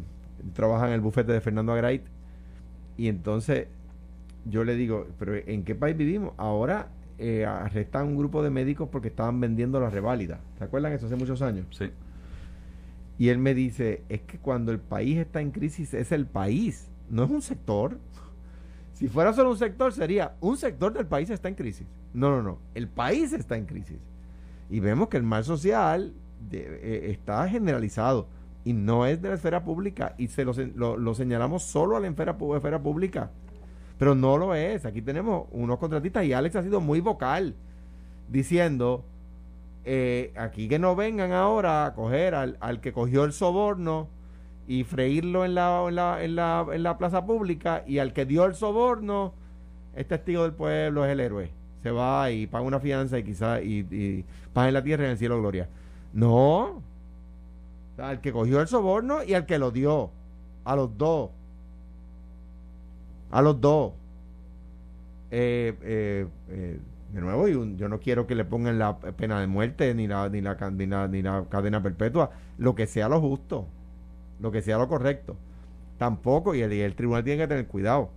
trabaja 0.55 0.89
en 0.89 0.95
el 0.95 1.01
bufete 1.01 1.33
de 1.33 1.41
Fernando 1.41 1.73
Agrait, 1.73 2.03
y 2.97 3.09
entonces 3.09 3.69
yo 4.45 4.65
le 4.65 4.75
digo, 4.75 5.07
pero 5.19 5.35
¿en 5.35 5.65
qué 5.65 5.75
país 5.75 5.97
vivimos? 5.97 6.35
Ahora 6.37 6.89
eh, 7.19 7.45
arrestan 7.47 8.09
un 8.09 8.17
grupo 8.17 8.43
de 8.43 8.51
médicos 8.51 8.89
porque 8.91 9.09
estaban 9.09 9.41
vendiendo 9.41 9.81
la 9.81 9.91
reválida. 9.91 10.41
¿Se 10.59 10.65
acuerdan 10.65 10.93
eso 10.93 11.07
hace 11.07 11.17
muchos 11.17 11.41
años? 11.43 11.67
Sí. 11.71 11.91
Y 13.19 13.29
él 13.29 13.39
me 13.39 13.55
dice, 13.55 14.03
es 14.09 14.23
que 14.23 14.39
cuando 14.39 14.73
el 14.73 14.81
país 14.81 15.19
está 15.19 15.41
en 15.41 15.53
crisis 15.53 15.95
es 15.95 16.11
el 16.13 16.27
país, 16.27 16.91
no 17.09 17.25
es 17.25 17.31
un 17.31 17.43
sector. 17.43 17.99
Si 18.95 19.09
fuera 19.09 19.33
solo 19.33 19.51
un 19.51 19.59
sector 19.59 19.93
sería, 19.93 20.35
un 20.41 20.57
sector 20.57 20.93
del 20.93 21.07
país 21.07 21.31
está 21.31 21.49
en 21.49 21.55
crisis. 21.55 21.87
No, 22.13 22.31
no, 22.31 22.43
no, 22.43 22.59
el 22.75 22.89
país 22.89 23.33
está 23.33 23.57
en 23.57 23.67
crisis. 23.67 23.99
Y 24.73 24.81
vemos 24.81 25.09
que 25.11 25.19
el 25.19 25.23
mal 25.23 25.45
social 25.45 26.15
eh, 26.51 27.09
está 27.11 27.47
generalizado 27.47 28.27
y 28.65 28.73
no 28.73 29.05
es 29.05 29.21
de 29.21 29.29
la 29.29 29.35
esfera 29.35 29.63
pública 29.65 30.15
y 30.17 30.29
se 30.29 30.47
lo, 30.47 30.97
lo, 30.97 31.15
señalamos 31.15 31.63
solo 31.63 31.95
a 31.95 32.01
la 32.01 32.09
esfera, 32.09 32.39
esfera 32.57 32.83
pública. 32.83 33.31
Pero 33.99 34.15
no 34.15 34.39
lo 34.39 34.55
es. 34.55 34.87
Aquí 34.87 35.03
tenemos 35.03 35.47
unos 35.51 35.79
contratistas 35.79 36.25
y 36.25 36.33
Alex 36.33 36.57
ha 36.57 36.63
sido 36.63 36.81
muy 36.81 37.01
vocal 37.01 37.55
diciendo 38.31 39.05
eh, 39.85 40.33
aquí 40.37 40.71
que 40.71 40.79
no 40.79 40.97
vengan 40.97 41.33
ahora 41.33 41.85
a 41.85 41.93
coger 41.93 42.35
al, 42.35 42.57
al 42.61 42.81
que 42.81 42.95
cogió 42.95 43.25
el 43.25 43.35
soborno 43.35 44.09
y 44.67 44.85
freírlo 44.85 45.45
en 45.45 45.55
la, 45.55 45.85
en, 45.87 45.97
la, 45.97 46.25
en, 46.25 46.35
la, 46.35 46.67
en 46.73 46.83
la 46.83 46.97
plaza 46.97 47.27
pública 47.27 47.85
y 47.87 47.99
al 47.99 48.15
que 48.15 48.25
dio 48.25 48.47
el 48.47 48.55
soborno 48.55 49.35
es 49.95 50.09
testigo 50.09 50.45
del 50.45 50.55
pueblo, 50.55 51.05
es 51.05 51.13
el 51.13 51.21
héroe. 51.21 51.62
Se 51.83 51.91
va 51.91 52.31
y 52.31 52.47
paga 52.47 52.65
una 52.65 52.81
fianza 52.81 53.19
y 53.19 53.25
quizás 53.25 53.63
y, 53.63 53.87
y 53.91 54.25
paga 54.53 54.69
en 54.69 54.75
la 54.75 54.83
tierra 54.83 55.05
y 55.05 55.07
en 55.07 55.13
el 55.13 55.19
cielo 55.19 55.39
gloria. 55.39 55.69
No. 56.13 56.83
al 57.99 58.21
que 58.21 58.33
cogió 58.33 58.61
el 58.61 58.69
soborno 58.69 59.23
y 59.25 59.35
al 59.35 59.47
que 59.47 59.59
lo 59.59 59.71
dio. 59.71 60.11
A 60.65 60.77
los 60.77 60.97
dos. 60.97 61.31
A 63.31 63.43
los 63.43 63.61
dos. 63.61 63.93
Eh, 65.31 65.75
eh, 65.83 66.27
eh, 66.51 66.79
de 67.13 67.21
nuevo, 67.21 67.49
yo 67.49 67.89
no 67.89 68.01
quiero 68.01 68.27
que 68.27 68.35
le 68.35 68.45
pongan 68.45 68.79
la 68.79 68.99
pena 68.99 69.41
de 69.41 69.47
muerte 69.47 69.95
ni 69.95 70.07
la, 70.07 70.29
ni 70.29 70.41
la, 70.41 70.57
ni 70.71 70.87
la, 70.87 71.09
ni 71.09 71.23
la 71.23 71.45
cadena 71.51 71.83
perpetua. 71.83 72.31
Lo 72.59 72.75
que 72.75 72.87
sea 72.87 73.09
lo 73.09 73.21
justo 73.21 73.67
lo 74.43 74.51
que 74.51 74.61
sea 74.61 74.77
lo 74.77 74.89
correcto. 74.89 75.37
Tampoco, 75.99 76.55
y 76.55 76.61
el, 76.61 76.95
tribunal 76.95 77.25
tiene 77.25 77.43
que 77.45 77.49
tener 77.49 77.67
cuidado. 77.67 78.11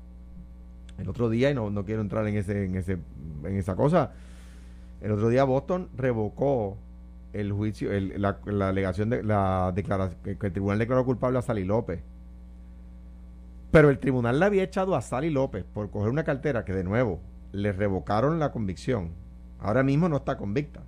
El 0.97 1.09
otro 1.09 1.29
día, 1.29 1.51
y 1.51 1.53
no, 1.53 1.69
no 1.69 1.85
quiero 1.85 2.01
entrar 2.01 2.27
en 2.27 2.37
ese, 2.37 2.65
en 2.65 2.75
ese, 2.75 2.97
en 3.43 3.57
esa 3.57 3.75
cosa, 3.75 4.13
el 5.01 5.11
otro 5.11 5.29
día 5.29 5.43
Boston 5.43 5.89
revocó 5.95 6.77
el 7.33 7.51
juicio, 7.51 7.89
la, 8.17 8.39
alegación 8.67 9.09
de 9.09 9.21
la 9.21 9.71
declaración 9.75 10.19
que, 10.23 10.37
el 10.47 10.51
tribunal 10.53 10.79
declaró 10.79 11.03
culpable 11.03 11.37
a 11.37 11.41
Sally 11.41 11.65
López. 11.65 12.01
Pero 13.71 13.89
el 13.89 13.99
tribunal 13.99 14.39
le 14.39 14.45
había 14.45 14.63
echado 14.63 14.95
a 14.95 15.01
Sally 15.01 15.29
López 15.29 15.65
por 15.65 15.89
coger 15.89 16.09
una 16.09 16.23
cartera 16.23 16.63
que 16.63 16.73
de 16.73 16.85
nuevo 16.85 17.19
le 17.51 17.73
revocaron 17.73 18.39
la 18.39 18.53
convicción. 18.53 19.11
Ahora 19.59 19.83
mismo 19.83 20.07
no 20.07 20.17
está 20.17 20.37
convicta. 20.37 20.81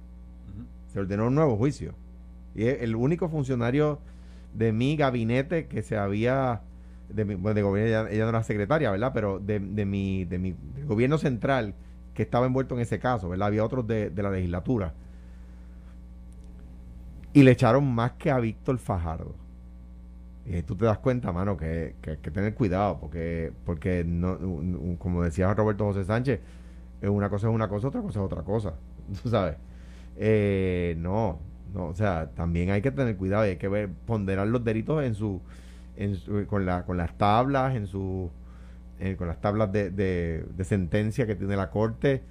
Se 0.87 0.99
ordenó 0.99 1.27
un 1.27 1.35
nuevo 1.35 1.57
juicio. 1.57 1.95
Y 2.55 2.63
es 2.63 2.81
el 2.81 2.95
único 2.95 3.27
funcionario 3.27 3.99
de 4.53 4.71
mi 4.71 4.95
gabinete 4.95 5.67
que 5.67 5.81
se 5.81 5.97
había 5.97 6.61
de 7.09 7.25
mi, 7.25 7.35
bueno, 7.35 7.55
de 7.55 7.61
gobierno, 7.61 8.09
ella, 8.09 8.23
no 8.23 8.29
era 8.29 8.43
secretaria, 8.43 8.91
¿verdad? 8.91 9.11
Pero 9.13 9.39
de, 9.39 9.59
de 9.59 9.85
mi, 9.85 10.25
de 10.25 10.39
mi 10.39 10.55
gobierno 10.85 11.17
central 11.17 11.73
que 12.17 12.23
estaba 12.23 12.47
envuelto 12.47 12.73
en 12.73 12.81
ese 12.81 12.97
caso, 12.97 13.29
¿verdad? 13.29 13.49
Había 13.49 13.63
otros 13.63 13.85
de, 13.85 14.11
la 14.15 14.31
legislatura. 14.31 14.95
Y 17.31 17.43
le 17.43 17.51
echaron 17.51 17.93
más 17.93 18.13
que 18.13 18.31
a 18.31 18.39
Víctor 18.39 18.79
Fajardo. 18.79 19.35
Y 20.43 20.63
tú 20.63 20.75
te 20.75 20.85
das 20.85 20.97
cuenta, 20.97 21.31
mano, 21.31 21.55
que, 21.57 21.93
hay 22.07 22.17
que 22.17 22.31
tener 22.31 22.55
cuidado, 22.55 22.97
porque, 22.99 23.53
porque 23.65 24.03
no, 24.03 24.39
como 24.97 25.21
decía 25.21 25.53
Roberto 25.53 25.85
José 25.85 26.05
Sánchez, 26.05 26.39
una 27.03 27.29
cosa 27.29 27.49
es 27.49 27.53
una 27.53 27.67
cosa, 27.69 27.89
otra 27.89 28.01
cosa 28.01 28.19
es 28.19 28.25
otra 28.25 28.41
cosa. 28.41 28.73
Tú 29.21 29.29
sabes. 29.29 29.57
Eh, 30.15 30.95
no, 30.97 31.37
no, 31.71 31.85
o 31.85 31.93
sea, 31.93 32.31
también 32.31 32.71
hay 32.71 32.81
que 32.81 32.89
tener 32.89 33.15
cuidado 33.15 33.45
y 33.45 33.49
hay 33.49 33.57
que 33.57 33.67
ver, 33.67 33.89
ponderar 34.07 34.47
los 34.47 34.63
delitos 34.63 35.03
en 35.03 35.13
su, 35.13 35.39
en 35.97 36.45
con, 36.45 36.65
la, 36.65 36.85
con 36.85 36.97
las 36.97 37.17
tablas, 37.17 37.75
en 37.75 37.87
su, 37.87 38.29
eh, 38.99 39.15
con 39.15 39.27
las 39.27 39.41
tablas 39.41 39.71
de, 39.71 39.91
de, 39.91 40.63
sentencia 40.63 41.27
que 41.27 41.35
tiene 41.35 41.55
la 41.55 41.69
corte, 41.69 42.23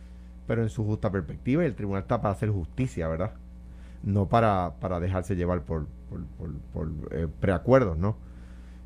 pero 0.47 0.63
en 0.63 0.69
su 0.69 0.85
justa 0.85 1.11
perspectiva 1.11 1.63
y 1.63 1.67
el 1.67 1.75
tribunal 1.75 2.03
está 2.03 2.21
para 2.21 2.33
hacer 2.33 2.51
justicia, 2.51 3.09
¿verdad? 3.09 3.33
No 4.03 4.27
para, 4.29 4.75
para 4.81 5.01
dejarse 5.01 5.37
llevar 5.37 5.63
por, 5.63 5.87
por, 6.09 6.53
por, 6.73 6.91
eh, 7.13 7.29
preacuerdos, 7.41 7.99
¿no? 7.99 8.17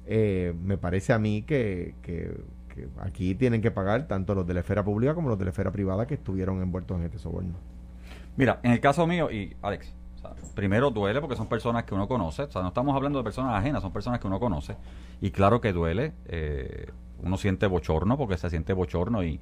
Eh, 0.07 0.55
me 0.63 0.79
parece 0.79 1.13
a 1.13 1.19
mí 1.19 1.43
que, 1.43 1.95
que 2.03 2.35
aquí 3.01 3.35
tienen 3.35 3.61
que 3.61 3.71
pagar 3.71 4.07
tanto 4.09 4.35
los 4.35 4.47
de 4.47 4.55
la 4.55 4.61
esfera 4.61 4.85
pública 4.85 5.15
como 5.15 5.29
los 5.29 5.39
de 5.39 5.45
la 5.45 5.51
esfera 5.51 5.71
privada 5.71 6.07
que 6.07 6.15
estuvieron 6.15 6.63
envueltos 6.63 6.99
en 6.99 7.05
este 7.05 7.19
soborno. 7.19 7.55
Mira, 8.37 8.61
en 8.63 8.73
el 8.73 8.81
caso 8.81 9.07
mío, 9.07 9.31
y 9.31 9.57
Alex, 9.63 9.95
primero 10.55 10.91
duele 10.91 11.21
porque 11.21 11.37
son 11.37 11.47
personas 11.47 11.85
que 11.85 11.95
uno 11.95 12.07
conoce, 12.09 12.43
o 12.43 12.51
sea, 12.51 12.63
no 12.63 12.69
estamos 12.69 12.95
hablando 12.95 13.19
de 13.19 13.25
personas 13.25 13.55
ajenas, 13.55 13.83
son 13.83 13.93
personas 13.93 14.21
que 14.21 14.27
uno 14.27 14.41
conoce. 14.41 14.77
Y 15.21 15.31
claro 15.31 15.61
que 15.61 15.73
duele, 15.73 16.13
eh, 16.27 16.91
uno 17.23 17.37
siente 17.37 17.67
bochorno 17.67 18.17
porque 18.17 18.37
se 18.37 18.51
siente 18.51 18.73
bochorno 18.73 19.23
y, 19.25 19.41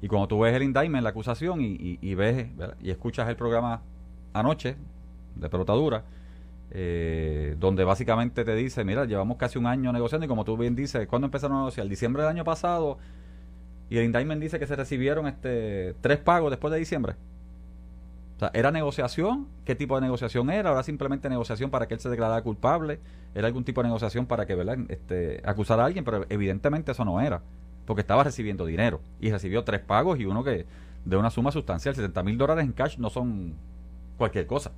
y 0.00 0.08
cuando 0.08 0.28
tú 0.28 0.40
ves 0.40 0.54
el 0.54 0.62
indictment, 0.62 1.02
la 1.02 1.10
acusación 1.10 1.60
y, 1.60 1.98
y, 2.00 2.14
ves 2.14 2.48
y 2.80 2.90
escuchas 2.90 3.28
el 3.28 3.36
programa 3.36 3.82
anoche 4.32 4.76
de 5.34 5.48
pelotadura, 5.48 6.04
eh, 6.70 7.56
donde 7.58 7.84
básicamente 7.84 8.44
te 8.44 8.54
dice, 8.54 8.84
mira, 8.84 9.04
llevamos 9.04 9.36
casi 9.36 9.58
un 9.58 9.66
año 9.66 9.92
negociando 9.92 10.26
y 10.26 10.28
como 10.28 10.44
tú 10.44 10.56
bien 10.56 10.74
dices, 10.74 11.06
¿cuándo 11.06 11.26
empezaron 11.26 11.56
a 11.56 11.60
negociar? 11.60 11.88
Diciembre 11.88 12.22
del 12.22 12.30
año 12.30 12.44
pasado 12.44 12.98
y 13.88 13.98
el 13.98 14.04
indictment 14.04 14.42
dice 14.42 14.58
que 14.58 14.66
se 14.66 14.76
recibieron 14.76 15.26
este 15.26 15.94
tres 16.00 16.18
pagos 16.18 16.50
después 16.50 16.72
de 16.72 16.78
diciembre. 16.78 17.14
O 18.36 18.38
sea, 18.38 18.50
¿era 18.52 18.70
negociación? 18.70 19.48
¿Qué 19.64 19.74
tipo 19.74 19.94
de 19.94 20.02
negociación 20.02 20.50
era? 20.50 20.70
¿Era 20.70 20.82
simplemente 20.82 21.28
negociación 21.30 21.70
para 21.70 21.88
que 21.88 21.94
él 21.94 22.00
se 22.00 22.10
declarara 22.10 22.42
culpable? 22.42 23.00
¿Era 23.34 23.46
algún 23.46 23.64
tipo 23.64 23.82
de 23.82 23.88
negociación 23.88 24.26
para 24.26 24.46
que, 24.46 24.54
¿verdad?, 24.54 24.78
este, 24.88 25.40
acusara 25.44 25.84
a 25.84 25.86
alguien, 25.86 26.04
pero 26.04 26.26
evidentemente 26.28 26.92
eso 26.92 27.04
no 27.04 27.20
era, 27.20 27.42
porque 27.86 28.02
estaba 28.02 28.24
recibiendo 28.24 28.66
dinero 28.66 29.00
y 29.20 29.30
recibió 29.30 29.64
tres 29.64 29.80
pagos 29.80 30.20
y 30.20 30.26
uno 30.26 30.44
que 30.44 30.66
de 31.06 31.16
una 31.16 31.30
suma 31.30 31.50
sustancial, 31.50 31.94
70 31.94 32.22
mil 32.24 32.36
dólares 32.36 32.64
en 32.64 32.72
cash 32.72 32.98
no 32.98 33.08
son 33.08 33.54
cualquier 34.18 34.46
cosa. 34.46 34.72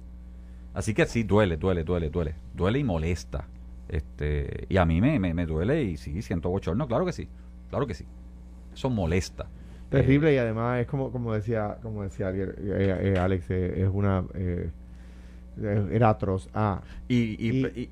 Así 0.75 0.95
que 0.95 1.07
sí, 1.07 1.25
duele, 1.25 1.57
duele, 1.57 1.83
duele, 1.83 2.11
duele. 2.11 2.35
Duele 2.55 2.79
y 2.79 2.85
molesta. 2.85 3.47
Este, 3.89 4.67
y 4.69 4.77
a 4.77 4.85
mí 4.85 5.01
me, 5.01 5.19
me, 5.19 5.35
me 5.35 5.47
duele 5.47 5.83
y 5.83 5.97
sí, 5.97 6.23
siento 6.23 6.51
bochorno, 6.51 6.87
claro 6.87 7.07
que 7.07 7.13
sí, 7.13 7.29
claro 7.71 7.87
que 7.87 7.95
sí. 7.95 8.05
Eso 8.73 8.91
molesta. 8.91 9.47
Terrible 9.91 10.35
y 10.35 10.37
además 10.37 10.81
es 10.81 10.87
como 10.87 11.11
como 11.11 11.33
decía 11.33 11.79
como 11.83 12.03
decía 12.03 12.31
eh, 12.31 12.55
eh, 12.59 13.19
Alex 13.19 13.51
eh, 13.51 13.83
es 13.83 13.89
una 13.89 14.25
era 15.61 16.11
atroz. 16.11 16.49
Ah. 16.55 16.83
Y, 17.09 17.89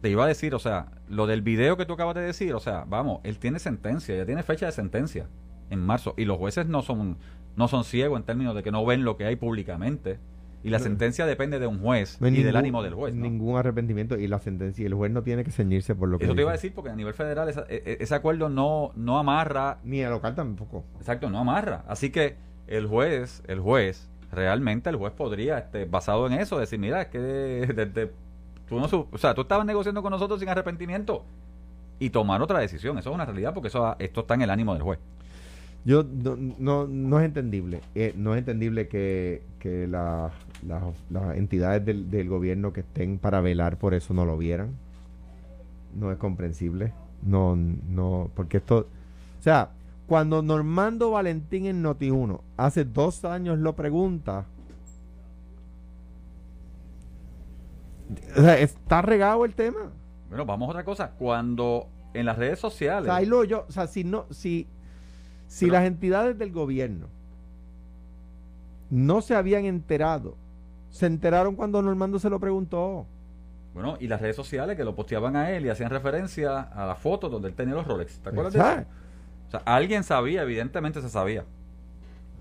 te 0.00 0.10
iba 0.10 0.24
a 0.24 0.26
decir 0.26 0.54
o 0.54 0.58
sea 0.58 0.86
lo 1.08 1.26
del 1.26 1.42
video 1.42 1.76
que 1.76 1.86
tú 1.86 1.94
acabas 1.94 2.14
de 2.14 2.20
decir 2.20 2.54
o 2.54 2.60
sea 2.60 2.84
vamos 2.86 3.20
él 3.24 3.38
tiene 3.38 3.58
sentencia 3.58 4.14
ya 4.14 4.26
tiene 4.26 4.42
fecha 4.42 4.66
de 4.66 4.72
sentencia 4.72 5.26
en 5.70 5.80
marzo 5.80 6.12
y 6.18 6.26
los 6.26 6.36
jueces 6.36 6.66
no 6.66 6.82
son 6.82 7.16
no 7.56 7.66
son 7.66 7.82
ciegos 7.82 8.18
en 8.20 8.24
términos 8.24 8.54
de 8.54 8.62
que 8.62 8.70
no 8.70 8.84
ven 8.84 9.04
lo 9.04 9.16
que 9.16 9.24
hay 9.24 9.36
públicamente 9.36 10.18
y 10.62 10.70
la 10.70 10.78
sentencia 10.78 11.26
depende 11.26 11.58
de 11.58 11.66
un 11.66 11.78
juez 11.80 12.18
y 12.20 12.42
del 12.42 12.56
ánimo 12.56 12.82
del 12.82 12.94
juez. 12.94 13.14
Ningún 13.14 13.56
arrepentimiento 13.56 14.18
y 14.18 14.26
la 14.26 14.38
sentencia 14.38 14.82
y 14.82 14.86
el 14.86 14.94
juez 14.94 15.12
no 15.12 15.22
tiene 15.22 15.44
que 15.44 15.50
ceñirse 15.50 15.94
por 15.94 16.08
lo 16.08 16.18
que. 16.18 16.24
Eso 16.24 16.34
te 16.34 16.40
iba 16.40 16.50
a 16.50 16.54
decir 16.54 16.72
porque 16.74 16.90
a 16.90 16.96
nivel 16.96 17.14
federal 17.14 17.48
e, 17.48 17.54
e, 17.68 17.98
ese 18.00 18.14
acuerdo 18.14 18.48
no, 18.48 18.92
no 18.96 19.18
amarra. 19.18 19.78
Ni 19.84 20.02
a 20.02 20.10
local 20.10 20.34
tampoco. 20.34 20.84
Exacto, 20.98 21.30
no 21.30 21.38
amarra. 21.38 21.84
Así 21.86 22.10
que 22.10 22.36
el 22.66 22.86
juez, 22.86 23.42
el 23.46 23.60
juez, 23.60 24.10
realmente 24.32 24.90
el 24.90 24.96
juez 24.96 25.12
podría, 25.12 25.58
este, 25.58 25.84
basado 25.84 26.26
en 26.26 26.34
eso, 26.34 26.58
decir, 26.58 26.78
mira, 26.78 27.02
es 27.02 27.08
que 27.08 27.18
desde. 27.18 28.12
Tú 28.68 28.80
no, 28.80 28.86
o 28.86 29.18
sea, 29.18 29.32
tú 29.34 29.42
estabas 29.42 29.64
negociando 29.64 30.02
con 30.02 30.10
nosotros 30.10 30.40
sin 30.40 30.48
arrepentimiento 30.48 31.24
y 32.00 32.10
tomar 32.10 32.42
otra 32.42 32.58
decisión. 32.58 32.98
Eso 32.98 33.10
es 33.10 33.14
una 33.14 33.24
realidad 33.24 33.54
porque 33.54 33.68
eso 33.68 33.94
esto 34.00 34.22
está 34.22 34.34
en 34.34 34.42
el 34.42 34.50
ánimo 34.50 34.74
del 34.74 34.82
juez. 34.82 34.98
Yo 35.84 36.04
no, 36.58 36.88
no, 36.88 37.20
es 37.20 37.24
entendible. 37.24 37.80
Eh, 37.94 38.12
no 38.16 38.34
es 38.34 38.40
entendible 38.40 38.88
que, 38.88 39.44
que 39.60 39.86
las 40.62 41.36
entidades 41.36 41.84
del, 41.84 42.10
del, 42.10 42.28
gobierno 42.28 42.72
que 42.72 42.80
estén 42.80 43.18
para 43.18 43.40
velar 43.40 43.78
por 43.78 43.94
eso 43.94 44.14
no 44.14 44.24
lo 44.24 44.38
vieran. 44.38 44.70
No 45.94 46.12
es 46.12 46.18
comprensible. 46.18 46.92
No, 47.22 47.56
no, 47.56 48.30
porque 48.34 48.58
esto. 48.58 48.88
O 49.38 49.42
sea, 49.42 49.70
cuando 50.06 50.42
Normando 50.42 51.10
Valentín 51.10 51.66
en 51.66 51.82
Noti1 51.82 52.40
hace 52.56 52.84
dos 52.84 53.24
años 53.24 53.58
lo 53.58 53.74
pregunta. 53.74 54.44
O 58.36 58.40
sea, 58.40 58.58
está 58.58 59.02
regado 59.02 59.44
el 59.44 59.54
tema. 59.54 59.90
Bueno, 60.28 60.46
vamos 60.46 60.68
a 60.68 60.70
otra 60.70 60.84
cosa. 60.84 61.10
Cuando 61.18 61.88
en 62.14 62.26
las 62.26 62.38
redes 62.38 62.58
sociales. 62.58 63.10
O 63.10 63.16
sea, 63.16 63.44
yo, 63.44 63.64
o 63.68 63.72
sea 63.72 63.86
si 63.86 64.04
no, 64.04 64.26
si 64.30 64.68
si 65.48 65.66
las 65.66 65.84
entidades 65.84 66.38
del 66.38 66.52
gobierno 66.52 67.06
no 68.90 69.20
se 69.20 69.34
habían 69.34 69.64
enterado, 69.64 70.36
se 70.96 71.04
enteraron 71.04 71.56
cuando 71.56 71.82
Normando 71.82 72.18
se 72.18 72.30
lo 72.30 72.40
preguntó. 72.40 73.06
Bueno, 73.74 73.98
y 74.00 74.08
las 74.08 74.18
redes 74.18 74.34
sociales 74.34 74.76
que 74.76 74.84
lo 74.84 74.94
posteaban 74.94 75.36
a 75.36 75.50
él 75.50 75.66
y 75.66 75.68
hacían 75.68 75.90
referencia 75.90 76.62
a 76.62 76.86
la 76.86 76.94
foto 76.94 77.28
donde 77.28 77.48
él 77.48 77.54
tenía 77.54 77.74
los 77.74 77.86
Rolex. 77.86 78.18
¿Te 78.20 78.30
acuerdas 78.30 78.54
de 78.54 78.58
eso? 78.60 78.88
O 79.48 79.50
sea, 79.50 79.60
alguien 79.66 80.02
sabía, 80.02 80.42
evidentemente 80.42 81.02
se 81.02 81.10
sabía. 81.10 81.44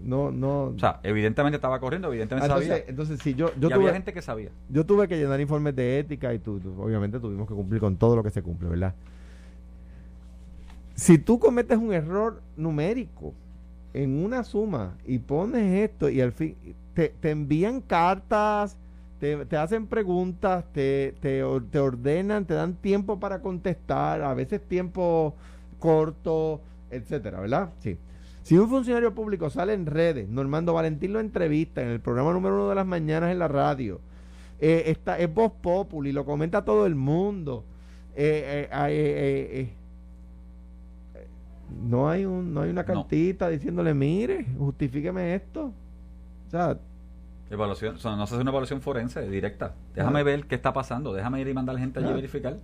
No, 0.01 0.31
no. 0.31 0.67
O 0.67 0.79
sea, 0.79 1.01
evidentemente 1.03 1.55
estaba 1.55 1.81
corriendo, 1.81 2.07
evidentemente 2.07 2.45
entonces, 2.45 2.69
sabía. 2.69 2.85
Entonces, 2.87 3.19
si 3.19 3.33
yo, 3.33 3.51
yo 3.59 3.69
y 3.69 3.73
había 3.73 3.91
gente 3.91 4.13
que 4.13 4.21
sabía. 4.21 4.51
Yo 4.69 4.85
tuve 4.85 5.09
que 5.09 5.17
llenar 5.17 5.41
informes 5.41 5.75
de 5.75 5.99
ética 5.99 6.33
y 6.33 6.39
tú, 6.39 6.61
obviamente 6.79 7.19
tuvimos 7.19 7.49
que 7.49 7.53
cumplir 7.53 7.81
con 7.81 7.97
todo 7.97 8.15
lo 8.15 8.23
que 8.23 8.29
se 8.29 8.41
cumple, 8.41 8.69
¿verdad? 8.69 8.93
Si 10.95 11.17
tú 11.17 11.39
cometes 11.39 11.77
un 11.77 11.91
error 11.91 12.41
numérico 12.55 13.33
en 13.95 14.23
una 14.23 14.43
suma 14.43 14.97
y 15.05 15.19
pones 15.19 15.89
esto 15.89 16.09
y 16.09 16.19
al 16.21 16.33
fin 16.33 16.55
te, 16.93 17.13
envían 17.23 17.81
cartas, 17.81 18.77
te, 19.19 19.45
te 19.45 19.57
hacen 19.57 19.87
preguntas, 19.87 20.65
te, 20.73 21.15
te, 21.19 21.41
te 21.71 21.79
ordenan, 21.79 22.45
te 22.45 22.53
dan 22.53 22.75
tiempo 22.75 23.19
para 23.19 23.41
contestar, 23.41 24.21
a 24.21 24.33
veces 24.33 24.61
tiempo 24.61 25.35
corto, 25.79 26.61
etcétera, 26.89 27.39
¿verdad? 27.39 27.69
Sí. 27.79 27.97
Si 28.43 28.57
un 28.57 28.69
funcionario 28.69 29.15
público 29.15 29.49
sale 29.49 29.73
en 29.73 29.85
redes, 29.85 30.29
Normando 30.29 30.73
Valentín 30.73 31.13
lo 31.13 31.19
entrevista 31.19 31.81
en 31.81 31.89
el 31.89 31.99
programa 31.99 32.31
número 32.33 32.55
uno 32.55 32.69
de 32.69 32.75
las 32.75 32.85
mañanas 32.85 33.31
en 33.31 33.39
la 33.39 33.47
radio, 33.47 34.01
eh, 34.59 34.83
está, 34.87 35.17
es 35.17 35.33
voz 35.33 35.51
populi, 35.61 36.11
lo 36.11 36.25
comenta 36.25 36.63
todo 36.63 36.85
el 36.85 36.95
mundo. 36.95 37.65
eh, 38.15 38.69
eh, 38.71 39.73
no 41.87 42.09
hay 42.09 42.25
un, 42.25 42.53
no 42.53 42.61
hay 42.61 42.69
una 42.69 42.83
No. 42.83 42.87
cartita 42.87 43.49
diciéndole, 43.49 43.93
mire, 43.93 44.45
justifíqueme 44.57 45.35
esto. 45.35 45.71
O 46.47 46.51
sea, 46.51 46.77
Evaluación, 47.49 47.95
o 47.95 47.99
sea, 47.99 48.15
no 48.15 48.25
se 48.25 48.33
hace 48.33 48.41
una 48.41 48.49
evaluación 48.49 48.81
forense 48.81 49.29
directa. 49.29 49.73
Déjame 49.93 50.23
ver 50.23 50.45
qué 50.47 50.55
está 50.55 50.73
pasando, 50.73 51.13
déjame 51.13 51.41
ir 51.41 51.47
y 51.47 51.53
mandar 51.53 51.77
gente 51.77 51.99
allí 51.99 52.09
a 52.09 52.13
verificar. 52.13 52.57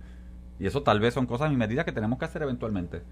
Y 0.58 0.66
eso 0.66 0.82
tal 0.82 0.98
vez 0.98 1.14
son 1.14 1.26
cosas 1.26 1.52
y 1.52 1.56
medidas 1.56 1.84
que 1.84 1.92
tenemos 1.92 2.18
que 2.18 2.24
hacer 2.24 2.42
eventualmente. 2.42 3.02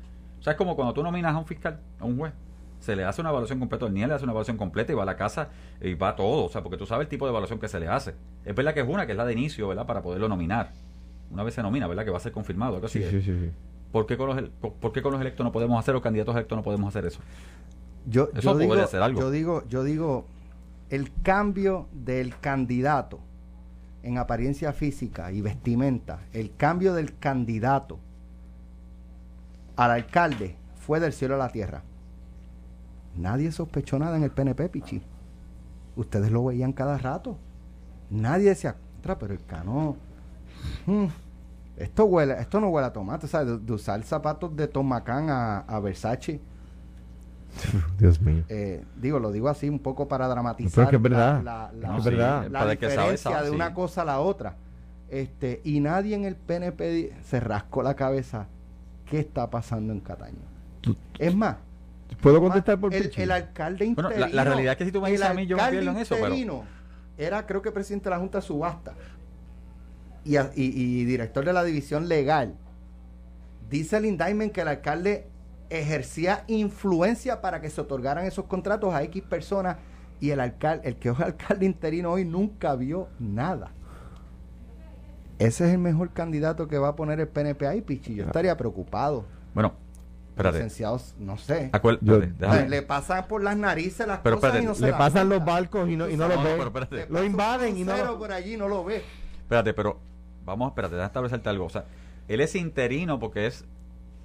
O 0.40 0.42
sea, 0.42 0.52
es 0.52 0.56
como 0.56 0.74
cuando 0.74 0.92
tú 0.94 1.02
nominas 1.02 1.32
a 1.34 1.38
un 1.38 1.46
fiscal, 1.46 1.78
a 2.00 2.04
un 2.06 2.16
juez, 2.18 2.32
se 2.80 2.96
le 2.96 3.04
hace 3.04 3.20
una 3.20 3.30
evaluación 3.30 3.60
completa, 3.60 3.86
el 3.86 3.94
NIE 3.94 4.08
le 4.08 4.14
hace 4.14 4.24
una 4.24 4.32
evaluación 4.32 4.56
completa 4.56 4.90
y 4.90 4.96
va 4.96 5.04
a 5.04 5.06
la 5.06 5.16
casa 5.16 5.48
y 5.80 5.94
va 5.94 6.16
todo. 6.16 6.44
O 6.46 6.48
sea, 6.48 6.62
porque 6.62 6.76
tú 6.76 6.86
sabes 6.86 7.04
el 7.04 7.08
tipo 7.08 7.24
de 7.26 7.30
evaluación 7.30 7.60
que 7.60 7.68
se 7.68 7.78
le 7.78 7.86
hace. 7.86 8.14
Es 8.44 8.54
verdad 8.54 8.74
que 8.74 8.80
es 8.80 8.88
una, 8.88 9.06
que 9.06 9.12
es 9.12 9.18
la 9.18 9.24
de 9.24 9.32
inicio, 9.34 9.68
¿verdad? 9.68 9.86
Para 9.86 10.02
poderlo 10.02 10.28
nominar. 10.28 10.72
Una 11.30 11.44
vez 11.44 11.54
se 11.54 11.62
nomina, 11.62 11.86
¿verdad? 11.86 12.04
Que 12.04 12.10
va 12.10 12.16
a 12.16 12.20
ser 12.20 12.32
confirmado. 12.32 12.74
algo 12.74 12.86
así. 12.86 13.00
sí, 13.02 13.22
sí. 13.22 13.50
¿Por, 13.92 14.06
qué 14.06 14.16
con 14.16 14.28
los, 14.28 14.48
¿Por 14.60 14.92
qué 14.92 15.02
con 15.02 15.12
los 15.12 15.20
electos 15.20 15.44
no 15.44 15.52
podemos 15.52 15.78
hacer, 15.78 15.94
los 15.94 16.02
candidatos 16.02 16.34
electos 16.34 16.56
no 16.56 16.62
podemos 16.62 16.88
hacer 16.88 17.06
eso? 17.06 17.20
Yo, 18.06 18.28
Eso 18.32 18.40
yo 18.52 18.58
digo, 18.58 18.74
algo. 19.02 19.20
yo 19.20 19.30
digo, 19.30 19.64
yo 19.68 19.84
digo, 19.84 20.24
el 20.90 21.12
cambio 21.22 21.86
del 21.92 22.38
candidato 22.38 23.18
en 24.02 24.16
apariencia 24.18 24.72
física 24.72 25.32
y 25.32 25.40
vestimenta, 25.40 26.20
el 26.32 26.54
cambio 26.56 26.94
del 26.94 27.18
candidato 27.18 27.98
al 29.76 29.90
alcalde 29.90 30.56
fue 30.76 31.00
del 31.00 31.12
cielo 31.12 31.34
a 31.34 31.38
la 31.38 31.50
tierra. 31.50 31.82
Nadie 33.16 33.52
sospechó 33.52 33.98
nada 33.98 34.16
en 34.16 34.22
el 34.22 34.30
PNP, 34.30 34.68
Pichi. 34.68 35.02
Ustedes 35.96 36.30
lo 36.30 36.44
veían 36.44 36.72
cada 36.72 36.96
rato. 36.96 37.36
Nadie 38.08 38.50
decía, 38.50 38.76
"Contra, 38.94 39.18
pero 39.18 39.34
el 39.34 39.44
cano. 39.44 39.96
mm, 40.86 41.06
esto 41.82 42.04
huele, 42.04 42.34
esto 42.40 42.60
no 42.60 42.68
huele 42.68 42.86
a 42.88 42.92
tomate, 42.92 43.26
¿sabes? 43.26 43.48
De, 43.48 43.58
de 43.58 43.72
usar 43.72 44.02
zapatos 44.02 44.54
de 44.56 44.68
Tomacán 44.68 45.30
a, 45.30 45.58
a 45.60 45.80
Versace. 45.80 46.40
Dios 47.98 48.20
mío. 48.20 48.44
Eh, 48.48 48.84
digo, 48.96 49.18
lo 49.18 49.32
digo 49.32 49.48
así 49.48 49.68
un 49.68 49.78
poco 49.80 50.06
para 50.08 50.28
dramatizar 50.28 50.72
Pero 50.72 50.82
es 50.84 50.90
que 50.90 50.96
es 50.96 51.02
verdad. 51.02 51.42
la, 51.42 51.70
la- 51.74 51.88
No, 51.88 51.98
Es 51.98 52.04
sí, 52.04 52.10
verdad. 52.10 52.46
la 52.50 52.58
para 52.60 52.72
el 52.72 52.78
que 52.78 52.86
sabe, 52.86 52.96
diferencia 52.96 53.30
sabe, 53.32 53.42
de 53.44 53.48
sí. 53.50 53.54
una 53.56 53.74
cosa 53.74 54.02
a 54.02 54.04
la 54.04 54.20
otra. 54.20 54.56
Este, 55.08 55.60
y 55.64 55.80
nadie 55.80 56.14
en 56.14 56.24
el 56.24 56.36
PNP 56.36 57.12
se 57.24 57.40
rascó 57.40 57.82
la 57.82 57.94
cabeza 57.94 58.46
qué 59.06 59.18
está 59.18 59.50
pasando 59.50 59.92
en 59.92 60.00
Cataño. 60.00 60.38
Tú- 60.80 60.96
Es 61.18 61.34
más, 61.34 61.56
¿Puedo 62.22 62.40
contestar 62.40 62.78
por 62.78 62.92
el, 62.94 63.10
el 63.16 63.30
alcalde 63.30 63.84
Bueno, 63.94 64.10
interino. 64.10 64.26
la- 64.28 64.34
la 64.34 64.44
realidad 64.44 64.72
es 64.72 64.78
que 64.78 64.84
si 64.84 64.92
tú 64.92 65.00
me 65.00 65.10
dices 65.10 65.26
a 65.26 65.34
mí, 65.34 65.46
yo 65.46 65.56
me 65.56 65.62
alcalde 65.62 65.80
pierdo 65.80 65.96
en 65.96 66.02
eso, 66.02 66.14
pero- 66.14 66.26
interino 66.28 66.64
Era, 67.18 67.46
creo 67.46 67.62
que 67.62 67.70
presidente 67.72 68.04
de 68.04 68.10
la 68.10 68.18
Junta 68.20 68.38
de 68.38 68.42
Subasta 68.42 68.94
y, 70.24 70.36
a- 70.36 70.50
y- 70.54 70.72
y 71.00 71.04
director 71.04 71.44
de 71.44 71.52
la 71.52 71.64
división 71.64 72.08
legal. 72.08 72.54
Dice 73.68 73.96
el 73.98 74.04
indictment 74.06 74.52
que 74.52 74.62
el 74.62 74.68
alcalde 74.68 75.26
ejercía 75.70 76.44
influencia 76.48 77.40
para 77.40 77.60
que 77.60 77.70
se 77.70 77.80
otorgaran 77.80 78.24
esos 78.26 78.46
contratos 78.46 78.92
a 78.92 79.02
X 79.04 79.22
personas 79.22 79.76
y 80.20 80.30
el 80.30 80.40
alcalde, 80.40 80.88
el 80.88 80.96
que 80.96 81.10
es 81.10 81.20
alcalde 81.20 81.64
interino 81.66 82.10
hoy 82.10 82.24
nunca 82.24 82.74
vio 82.74 83.08
nada. 83.18 83.70
Ese 85.38 85.66
es 85.66 85.72
el 85.72 85.78
mejor 85.78 86.10
candidato 86.10 86.68
que 86.68 86.78
va 86.78 86.88
a 86.88 86.96
poner 86.96 87.18
el 87.20 87.28
PNP 87.28 87.66
ahí, 87.66 87.80
Pichi. 87.80 88.14
Yo 88.14 88.24
estaría 88.24 88.54
preocupado. 88.58 89.24
Bueno, 89.54 89.72
espérate. 90.30 90.58
Licenciados, 90.58 91.14
no 91.18 91.38
sé. 91.38 91.70
Yo- 92.02 92.20
Le 92.68 92.82
pasan 92.82 93.26
por 93.26 93.42
las 93.42 93.56
narices 93.56 94.06
las 94.06 94.18
Pero 94.18 94.36
cosas 94.36 94.56
espérate, 94.56 94.64
y 94.64 94.66
no 94.68 94.74
se 94.74 94.86
Le 94.86 94.92
pasan 94.92 95.28
los 95.30 95.42
barcos 95.44 95.88
y 95.88 95.96
no, 95.96 96.08
y 96.10 96.16
no 96.16 96.24
Tú 96.26 96.34
los 96.34 96.44
No, 96.44 96.70
ve. 96.90 97.06
Lo 97.08 97.24
invaden 97.24 97.76
y 97.78 97.84
no 97.84 97.92
crucero 97.92 98.12
lo- 98.12 98.18
por 98.18 98.32
allí 98.32 98.56
no 98.58 98.68
lo 98.68 98.84
ve. 98.84 99.02
Espérate, 99.42 99.72
pero 99.72 99.98
vamos, 100.44 100.68
espérate, 100.68 100.94
déjame 100.94 101.06
establecerte 101.06 101.48
algo. 101.48 101.64
O 101.64 101.70
sea, 101.70 101.84
él 102.28 102.40
es 102.40 102.54
interino 102.54 103.18
porque 103.18 103.46
es 103.46 103.64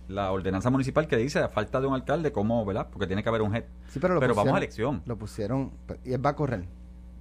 la 0.08 0.32
ordenanza 0.32 0.70
municipal 0.70 1.08
que 1.08 1.18
dice 1.18 1.40
a 1.40 1.50
falta 1.50 1.82
de 1.82 1.88
un 1.88 1.94
alcalde, 1.96 2.32
¿cómo, 2.32 2.64
verdad? 2.66 2.88
Porque 2.92 3.08
tiene 3.08 3.24
que 3.24 3.30
haber 3.30 3.42
un 3.42 3.56
head. 3.56 3.64
Sí, 3.88 4.00
pero 4.00 4.14
lo 4.14 4.20
Pero 4.20 4.36
vamos 4.36 4.54
a 4.54 4.58
elección. 4.58 5.02
Lo 5.06 5.18
pusieron 5.18 5.72
y 6.04 6.14
él 6.14 6.24
va 6.24 6.32
a 6.32 6.36
correr. 6.36 6.66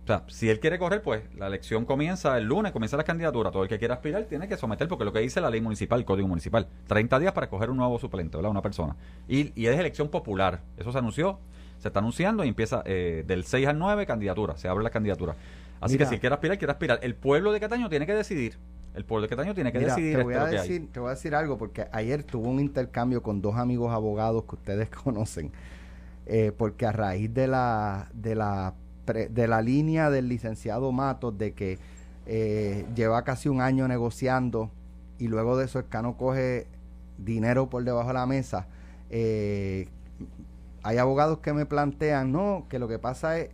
O 0.05 0.07
sea, 0.07 0.23
si 0.29 0.51
él 0.51 0.61
quiere 0.61 0.79
correr, 0.79 1.01
pues 1.01 1.23
la 1.35 1.47
elección 1.47 1.87
comienza 1.87 2.37
el 2.37 2.45
lunes, 2.45 2.73
comienza 2.73 2.95
la 2.99 3.05
candidatura. 3.05 3.51
Todo 3.51 3.63
el 3.63 3.71
que 3.71 3.79
quiera 3.79 3.95
aspirar 3.95 4.25
tiene 4.25 4.47
que 4.47 4.59
someter, 4.59 4.87
porque 4.87 5.07
lo 5.07 5.15
que 5.15 5.21
dice 5.21 5.41
la 5.41 5.49
ley 5.49 5.63
municipal, 5.63 5.99
el 5.99 6.05
código 6.05 6.29
municipal, 6.29 6.69
30 6.87 7.19
días 7.21 7.33
para 7.33 7.47
escoger 7.47 7.71
un 7.71 7.79
nuevo 7.79 7.99
suplente, 7.99 8.37
¿verdad? 8.37 8.51
Una 8.51 8.61
persona. 8.61 8.97
Y, 9.29 9.59
y 9.59 9.67
es 9.67 9.79
elección 9.79 10.09
popular. 10.09 10.61
Eso 10.77 10.93
se 10.93 10.99
anunció, 10.99 11.39
se 11.79 11.89
está 11.89 12.01
anunciando 12.01 12.45
y 12.45 12.49
empieza 12.49 12.83
eh, 12.85 13.25
del 13.27 13.45
6 13.45 13.67
al 13.67 13.79
9 13.79 14.05
candidatura, 14.05 14.59
se 14.59 14.69
abre 14.69 14.85
la 14.85 14.91
candidatura. 14.91 15.37
Así 15.81 15.95
Mira. 15.95 16.05
que 16.05 16.15
si 16.15 16.21
quiere 16.21 16.35
aspirar, 16.35 16.59
quiere 16.59 16.73
aspirar. 16.73 16.99
El 17.03 17.15
pueblo 17.15 17.53
de 17.53 17.61
Cataño 17.61 17.89
tiene 17.89 18.05
que 18.05 18.15
decidir. 18.15 18.59
El 18.95 19.05
pueblo 19.05 19.23
de 19.23 19.29
Cataño 19.29 19.55
tiene 19.55 19.73
que 19.73 19.79
Mira, 19.81 19.95
decidir 19.95 20.17
te 20.19 20.23
voy, 20.23 20.35
a 20.35 20.45
que 20.51 20.57
decir, 20.57 20.89
te 20.93 21.01
voy 21.01 21.09
a 21.09 21.11
decir 21.11 21.35
algo 21.35 21.59
porque 21.59 21.87
ayer 21.93 22.23
tuve 22.23 22.49
un 22.49 22.61
intercambio 22.61 23.23
con 23.23 23.41
dos 23.43 23.57
amigos 23.57 23.93
abogados 23.93 24.45
que 24.45 24.55
ustedes 24.55 24.89
conocen. 25.05 25.51
eh, 26.27 26.53
porque 26.57 26.87
a 26.87 26.93
raíz 26.93 27.33
de 27.35 27.49
la, 27.49 28.09
de 28.15 28.35
la 28.35 28.75
pre- 29.05 29.29
de 29.29 29.49
la 29.49 29.61
línea 29.63 30.11
del 30.11 30.29
licenciado 30.29 30.93
Matos 30.93 31.37
de 31.39 31.53
que 31.53 31.79
eh, 32.27 32.87
lleva 32.95 33.25
casi 33.25 33.49
un 33.49 33.61
año 33.61 33.87
negociando 33.89 34.71
y 35.19 35.29
luego 35.29 35.57
de 35.57 35.67
eso 35.67 35.79
el 35.81 35.89
Cano 35.89 36.17
coge 36.17 36.67
dinero 37.19 37.69
por 37.71 37.85
debajo 37.85 38.09
de 38.09 38.15
la 38.15 38.27
mesa. 38.27 38.67
eh, 39.11 39.89
hay 40.83 40.99
abogados 40.99 41.39
que 41.39 41.53
me 41.53 41.67
plantean, 41.67 42.31
no, 42.33 42.67
que 42.69 42.79
lo 42.79 42.89
que 42.89 42.99
pasa 42.99 43.39
es 43.39 43.51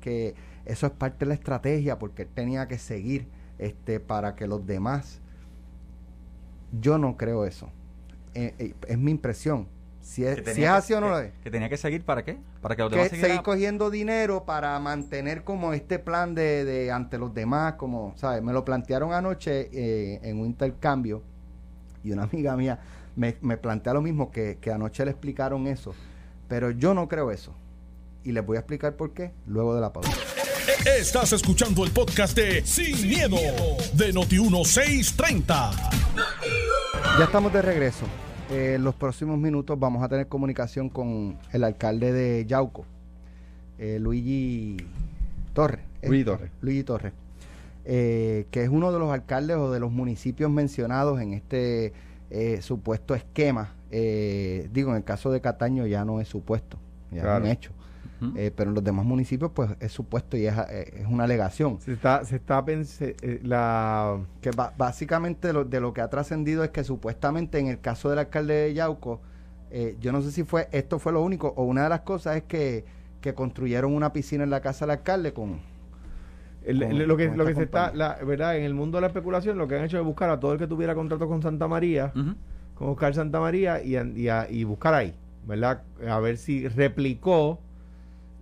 que 0.00 0.34
eso 0.64 0.86
es 0.86 0.92
parte 0.92 1.20
de 1.20 1.26
la 1.28 1.34
estrategia 1.34 1.98
porque 1.98 2.22
él 2.22 2.28
tenía 2.34 2.68
que 2.68 2.78
seguir 2.78 3.26
este 3.60 4.00
para 4.00 4.34
que 4.34 4.46
los 4.46 4.66
demás 4.66 5.20
yo 6.80 6.98
no 6.98 7.16
creo 7.16 7.44
eso 7.44 7.70
Eh, 8.34 8.54
eh, 8.58 8.74
es 8.86 8.98
mi 8.98 9.10
impresión 9.10 9.66
si 10.00 10.24
es, 10.24 10.36
Que 10.36 10.44
si 10.44 10.50
es 10.50 10.56
que- 10.56 10.66
así 10.68 10.92
o 10.94 11.00
no 11.00 11.06
que- 11.06 11.10
lo 11.12 11.18
es 11.20 11.32
Que 11.42 11.50
tenía 11.50 11.68
que 11.68 11.76
seguir 11.76 12.04
para 12.04 12.24
qué? 12.24 12.38
Para 12.62 12.74
que 12.76 12.82
los 12.82 12.90
que 12.90 12.96
demás 12.96 13.10
seguir 13.10 13.24
siguieran- 13.26 13.42
cogiendo 13.44 13.90
dinero 13.90 14.44
para 14.44 14.78
mantener 14.80 15.44
como 15.44 15.72
este 15.74 15.98
plan 15.98 16.34
de, 16.34 16.64
de 16.64 16.90
ante 16.90 17.18
los 17.18 17.32
demás, 17.34 17.74
como, 17.74 18.12
¿sabes? 18.16 18.42
Me 18.42 18.52
lo 18.52 18.64
plantearon 18.64 19.12
anoche 19.12 19.68
eh, 19.72 20.20
en 20.22 20.38
un 20.40 20.46
intercambio 20.46 21.22
y 22.04 22.12
una 22.12 22.22
amiga 22.32 22.56
mía 22.56 22.78
me, 23.16 23.36
me 23.42 23.56
plantea 23.58 23.92
lo 23.94 24.00
mismo, 24.00 24.30
que, 24.30 24.58
que 24.60 24.70
anoche 24.72 25.04
le 25.04 25.10
explicaron 25.10 25.66
eso, 25.66 25.92
pero 26.48 26.70
yo 26.70 26.94
no 26.94 27.08
creo 27.08 27.30
eso. 27.30 27.52
Y 28.24 28.32
les 28.32 28.44
voy 28.46 28.56
a 28.56 28.60
explicar 28.60 28.94
por 28.96 29.12
qué 29.12 29.32
luego 29.46 29.74
de 29.74 29.80
la 29.80 29.92
pausa. 29.92 30.10
Estás 30.86 31.32
escuchando 31.32 31.84
el 31.84 31.90
podcast 31.90 32.36
de 32.36 32.64
Sin, 32.64 33.08
miedo, 33.08 33.36
de 33.94 34.12
Noti1630. 34.14 35.70
Ya 37.18 37.24
estamos 37.24 37.52
de 37.52 37.62
regreso. 37.62 38.06
Eh, 38.50 38.74
en 38.76 38.84
los 38.84 38.94
próximos 38.94 39.38
minutos 39.38 39.78
vamos 39.78 40.02
a 40.02 40.08
tener 40.08 40.26
comunicación 40.28 40.88
con 40.88 41.36
el 41.52 41.64
alcalde 41.64 42.12
de 42.12 42.46
Yauco, 42.46 42.84
eh, 43.78 43.98
Luigi 44.00 44.78
Torres. 45.52 45.80
¿eh? 46.02 46.08
Luigi 46.08 46.24
Torres. 46.24 46.50
Luigi 46.62 46.82
Torres. 46.82 47.12
eh, 47.84 48.46
que 48.50 48.62
es 48.62 48.68
uno 48.68 48.90
de 48.92 48.98
los 48.98 49.10
alcaldes 49.12 49.56
o 49.56 49.70
de 49.70 49.80
los 49.80 49.90
municipios 49.92 50.50
mencionados 50.50 51.20
en 51.20 51.32
este 51.34 51.92
eh, 52.30 52.60
supuesto 52.62 53.14
esquema. 53.14 53.74
Eh, 53.90 54.68
digo, 54.72 54.90
en 54.90 54.96
el 54.98 55.04
caso 55.04 55.30
de 55.30 55.40
Cataño 55.40 55.86
ya 55.86 56.04
no 56.04 56.20
es 56.20 56.28
supuesto, 56.28 56.78
ya 57.10 57.22
Claro. 57.22 57.38
es 57.38 57.44
un 57.44 57.50
hecho. 57.50 57.70
Eh, 58.36 58.50
pero 58.54 58.70
en 58.70 58.74
los 58.74 58.84
demás 58.84 59.04
municipios, 59.06 59.50
pues 59.54 59.70
es 59.80 59.92
supuesto 59.92 60.36
y 60.36 60.46
es, 60.46 60.54
eh, 60.70 61.00
es 61.00 61.06
una 61.06 61.24
alegación. 61.24 61.80
Se 61.80 61.92
está, 61.92 62.24
se 62.24 62.36
está 62.36 62.64
pense- 62.64 63.16
eh, 63.22 63.40
la 63.42 64.18
que 64.40 64.50
básicamente 64.76 65.52
lo, 65.52 65.64
de 65.64 65.80
lo 65.80 65.92
que 65.94 66.00
ha 66.00 66.08
trascendido 66.10 66.62
es 66.64 66.70
que 66.70 66.84
supuestamente 66.84 67.58
en 67.58 67.68
el 67.68 67.80
caso 67.80 68.10
del 68.10 68.18
alcalde 68.18 68.54
de 68.54 68.74
Yauco, 68.74 69.20
eh, 69.70 69.96
yo 70.00 70.12
no 70.12 70.20
sé 70.20 70.32
si 70.32 70.42
fue 70.44 70.68
esto 70.72 70.98
fue 70.98 71.12
lo 71.12 71.22
único 71.22 71.52
o 71.56 71.64
una 71.64 71.84
de 71.84 71.88
las 71.88 72.00
cosas 72.00 72.36
es 72.36 72.42
que, 72.42 72.84
que 73.20 73.34
construyeron 73.34 73.94
una 73.94 74.12
piscina 74.12 74.42
en 74.44 74.50
la 74.50 74.60
casa 74.60 74.84
del 74.84 74.90
alcalde 74.98 75.32
con 75.32 75.60
el- 76.64 76.78
con- 76.88 76.90
el- 77.02 77.08
lo 77.08 77.16
que 77.16 77.24
lo 77.38 77.44
que 77.46 77.54
se 77.54 77.62
está 77.64 77.92
la 77.94 78.24
verdad 78.24 78.56
en 78.56 78.64
el 78.64 78.74
mundo 78.74 78.96
de 78.98 79.02
la 79.02 79.06
especulación 79.06 79.56
lo 79.58 79.66
que 79.68 79.76
han 79.78 79.84
hecho 79.84 79.98
es 79.98 80.04
buscar 80.04 80.28
a 80.30 80.40
todo 80.40 80.52
el 80.52 80.58
que 80.58 80.66
tuviera 80.66 80.94
contrato 80.94 81.26
con 81.28 81.40
Santa 81.40 81.68
María 81.68 82.12
con 82.74 82.88
Oscar 82.90 83.14
Santa 83.14 83.40
María 83.40 83.82
y, 83.82 83.96
y, 84.18 84.28
a- 84.28 84.46
y 84.50 84.64
buscar 84.64 84.92
ahí 84.94 85.14
verdad 85.46 85.82
a 86.08 86.18
ver 86.18 86.36
si 86.36 86.66
replicó 86.68 87.60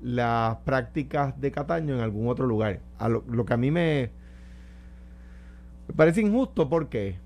las 0.02 0.56
prácticas 0.58 1.40
de 1.40 1.50
Cataño 1.50 1.94
en 1.94 2.00
algún 2.00 2.28
otro 2.28 2.46
lugar 2.46 2.80
lo, 3.08 3.44
que 3.44 3.54
a 3.54 3.56
mí 3.56 3.70
me 3.70 4.10
me 5.88 5.94
parece 5.94 6.20
injusto 6.20 6.68
¿por 6.68 6.88
qué? 6.88 7.16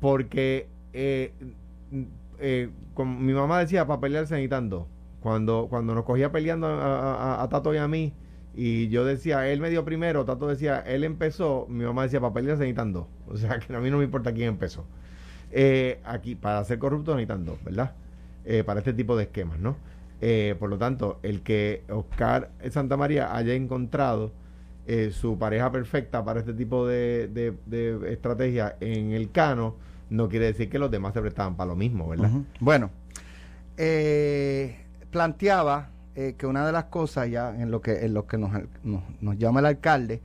porque 0.00 0.68
eh, 0.92 1.32
eh, 2.38 2.70
como 2.94 3.18
mi 3.18 3.32
mamá 3.32 3.60
decía 3.60 3.86
para 3.86 4.00
pelear 4.00 4.26
se 4.26 4.34
necesitan 4.34 4.68
dos 4.68 4.86
cuando 5.20 5.66
cuando 5.68 5.94
nos 5.94 6.04
cogía 6.04 6.30
peleando 6.32 6.66
a, 6.68 7.46
Tato 7.50 7.74
y 7.74 7.78
a 7.78 7.88
mí 7.88 8.12
Y 8.54 8.88
yo 8.88 9.04
decía, 9.04 9.48
él 9.48 9.60
me 9.60 9.70
dio 9.70 9.84
primero, 9.84 10.24
Tato 10.24 10.48
decía, 10.48 10.80
él 10.80 11.04
empezó, 11.04 11.66
mi 11.68 11.84
mamá 11.84 12.02
decía, 12.04 12.20
papel 12.20 12.46
se 12.46 12.52
necesitan 12.52 12.92
dos. 12.92 13.06
O 13.28 13.36
sea, 13.36 13.58
que 13.60 13.74
a 13.74 13.78
mí 13.78 13.90
no 13.90 13.98
me 13.98 14.04
importa 14.04 14.32
quién 14.32 14.48
empezó. 14.48 14.84
Eh, 15.52 16.00
aquí, 16.04 16.34
para 16.34 16.64
ser 16.64 16.78
corrupto 16.78 17.12
necesitan 17.14 17.44
dos, 17.44 17.62
¿verdad? 17.62 17.92
Eh, 18.44 18.64
para 18.64 18.80
este 18.80 18.92
tipo 18.92 19.16
de 19.16 19.24
esquemas, 19.24 19.58
¿no? 19.60 19.76
Eh, 20.20 20.56
por 20.58 20.68
lo 20.68 20.78
tanto, 20.78 21.20
el 21.22 21.42
que 21.42 21.84
Oscar 21.88 22.50
Santa 22.70 22.96
María 22.96 23.34
haya 23.36 23.54
encontrado 23.54 24.32
eh, 24.86 25.10
su 25.12 25.38
pareja 25.38 25.70
perfecta 25.70 26.24
para 26.24 26.40
este 26.40 26.54
tipo 26.54 26.86
de, 26.86 27.28
de, 27.28 28.12
estrategia 28.12 28.76
en 28.80 29.12
el 29.12 29.30
cano, 29.30 29.76
no 30.10 30.28
quiere 30.28 30.46
decir 30.46 30.68
que 30.68 30.78
los 30.78 30.90
demás 30.90 31.14
se 31.14 31.20
prestaban 31.20 31.56
para 31.56 31.68
lo 31.68 31.76
mismo, 31.76 32.08
¿verdad? 32.08 32.30
Bueno, 32.58 32.90
eh, 33.76 34.76
planteaba 35.10 35.90
eh, 36.16 36.34
que 36.36 36.46
una 36.46 36.66
de 36.66 36.72
las 36.72 36.84
cosas, 36.84 37.30
ya 37.30 37.50
en 37.50 37.70
lo 37.70 37.80
que, 37.80 38.04
en 38.04 38.12
lo 38.12 38.26
que 38.26 38.38
nos, 38.38 38.50
nos, 38.82 39.02
nos 39.20 39.38
llama 39.38 39.60
el 39.60 39.66
alcalde, 39.66 40.20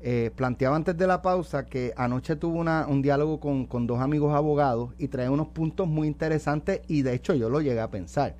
eh, 0.00 0.30
planteaba 0.36 0.76
antes 0.76 0.96
de 0.96 1.06
la 1.06 1.22
pausa 1.22 1.66
que 1.66 1.92
anoche 1.96 2.36
tuvo 2.36 2.58
una, 2.58 2.86
un 2.86 3.02
diálogo 3.02 3.40
con, 3.40 3.66
con 3.66 3.86
dos 3.86 4.00
amigos 4.00 4.32
abogados 4.34 4.90
y 4.98 5.08
trae 5.08 5.28
unos 5.28 5.48
puntos 5.48 5.88
muy 5.88 6.06
interesantes 6.06 6.82
y 6.86 7.02
de 7.02 7.14
hecho 7.14 7.34
yo 7.34 7.48
lo 7.48 7.60
llegué 7.60 7.80
a 7.80 7.90
pensar. 7.90 8.36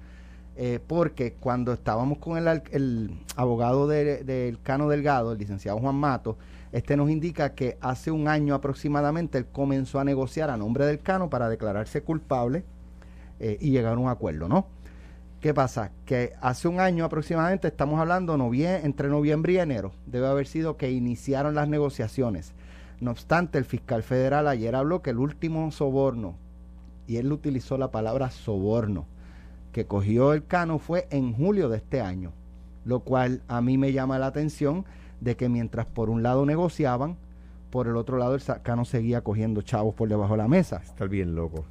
Eh, 0.61 0.81
porque 0.85 1.35
cuando 1.35 1.73
estábamos 1.73 2.19
con 2.19 2.37
el, 2.37 3.11
abogado 3.37 3.87
de- 3.87 4.25
del 4.25 4.61
Cano 4.61 4.89
Delgado, 4.89 5.31
el 5.31 5.39
licenciado 5.39 5.79
Juan 5.79 5.95
Mato, 5.95 6.37
este 6.73 6.97
nos 6.97 7.11
indica 7.11 7.55
que 7.55 7.79
hace 7.81 8.11
un 8.11 8.27
año 8.27 8.57
aproximadamente 8.57 9.39
él 9.39 9.47
comenzó 9.47 10.01
a 10.01 10.05
negociar 10.05 10.51
a 10.51 10.57
nombre 10.57 10.85
del 10.85 10.99
Cano 10.99 11.31
para 11.31 11.49
declararse 11.49 12.03
culpable 12.03 12.65
eh, 13.39 13.57
y 13.61 13.71
llegar 13.71 13.95
a 13.95 13.99
un 14.01 14.09
acuerdo, 14.09 14.49
¿no? 14.49 14.67
¿Qué 15.41 15.55
pasa? 15.55 15.93
Que 16.05 16.33
hace 16.41 16.67
un 16.67 16.81
año 16.81 17.05
aproximadamente, 17.05 17.69
estamos 17.69 18.01
hablando 18.01 18.37
novie- 18.37 18.81
entre 18.83 19.09
noviembre 19.09 19.53
y 19.53 19.59
enero, 19.59 19.93
debe 20.07 20.27
haber 20.27 20.49
sido 20.49 20.77
que 20.77 20.91
iniciaron 20.91 21.55
las 21.55 21.69
negociaciones. 21.69 22.53
No 23.01 23.13
obstante, 23.13 23.59
el 23.59 23.65
fiscal 23.65 24.03
federal 24.03 24.49
ayer 24.49 24.75
habló 24.75 25.03
que 25.03 25.11
el 25.11 25.19
último 25.19 25.71
soborno, 25.71 26.35
y 27.07 27.19
él 27.19 27.31
utilizó 27.33 27.79
la 27.79 27.93
palabra 27.93 28.31
soborno, 28.33 29.07
que 29.79 29.87
cogió 29.87 30.33
el 30.33 30.45
Cano 30.45 30.81
fue 30.81 31.07
en 31.11 31.33
julio 31.33 31.69
de 31.69 31.77
este 31.77 32.01
año, 32.01 32.33
lo 32.85 32.99
cual 32.99 33.43
a 33.47 33.61
mí 33.61 33.79
me 33.79 33.93
llama 33.93 34.19
la 34.19 34.27
atención 34.27 34.85
de 35.21 35.37
que 35.37 35.49
mientras 35.49 35.87
por 35.87 36.11
un 36.11 36.25
lado 36.25 36.45
negociaban, 36.45 37.17
por 37.71 37.87
el 37.87 37.97
otro 37.97 38.19
lado 38.19 38.35
el 38.35 38.43
Cano 38.65 38.85
seguía 38.85 39.23
cogiendo 39.23 39.63
chavos 39.63 39.95
por 39.95 40.09
debajo 40.09 40.33
de 40.33 40.39
la 40.39 40.49
mesa 40.49 40.79
Está 40.85 41.05
bien 41.05 41.37
loco. 41.37 41.65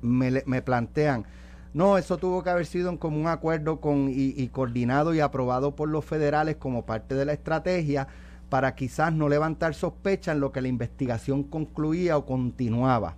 me 0.00 0.62
plantean, 0.62 1.26
no, 1.74 1.98
eso 1.98 2.16
tuvo 2.16 2.42
que 2.42 2.48
haber 2.48 2.64
sido 2.64 2.88
en 2.88 2.96
común 2.96 3.26
acuerdo 3.26 3.78
con, 3.78 4.08
y, 4.08 4.32
y 4.34 4.48
coordinado 4.48 5.12
y 5.12 5.20
aprobado 5.20 5.76
por 5.76 5.90
los 5.90 6.02
federales 6.02 6.56
como 6.56 6.86
parte 6.86 7.14
de 7.14 7.26
la 7.26 7.34
estrategia 7.34 8.08
para 8.48 8.74
quizás 8.74 9.12
no 9.12 9.28
levantar 9.28 9.74
sospecha 9.74 10.32
en 10.32 10.40
lo 10.40 10.50
que 10.50 10.62
la 10.62 10.68
investigación 10.68 11.42
concluía 11.42 12.16
o 12.16 12.24
continuaba. 12.24 13.16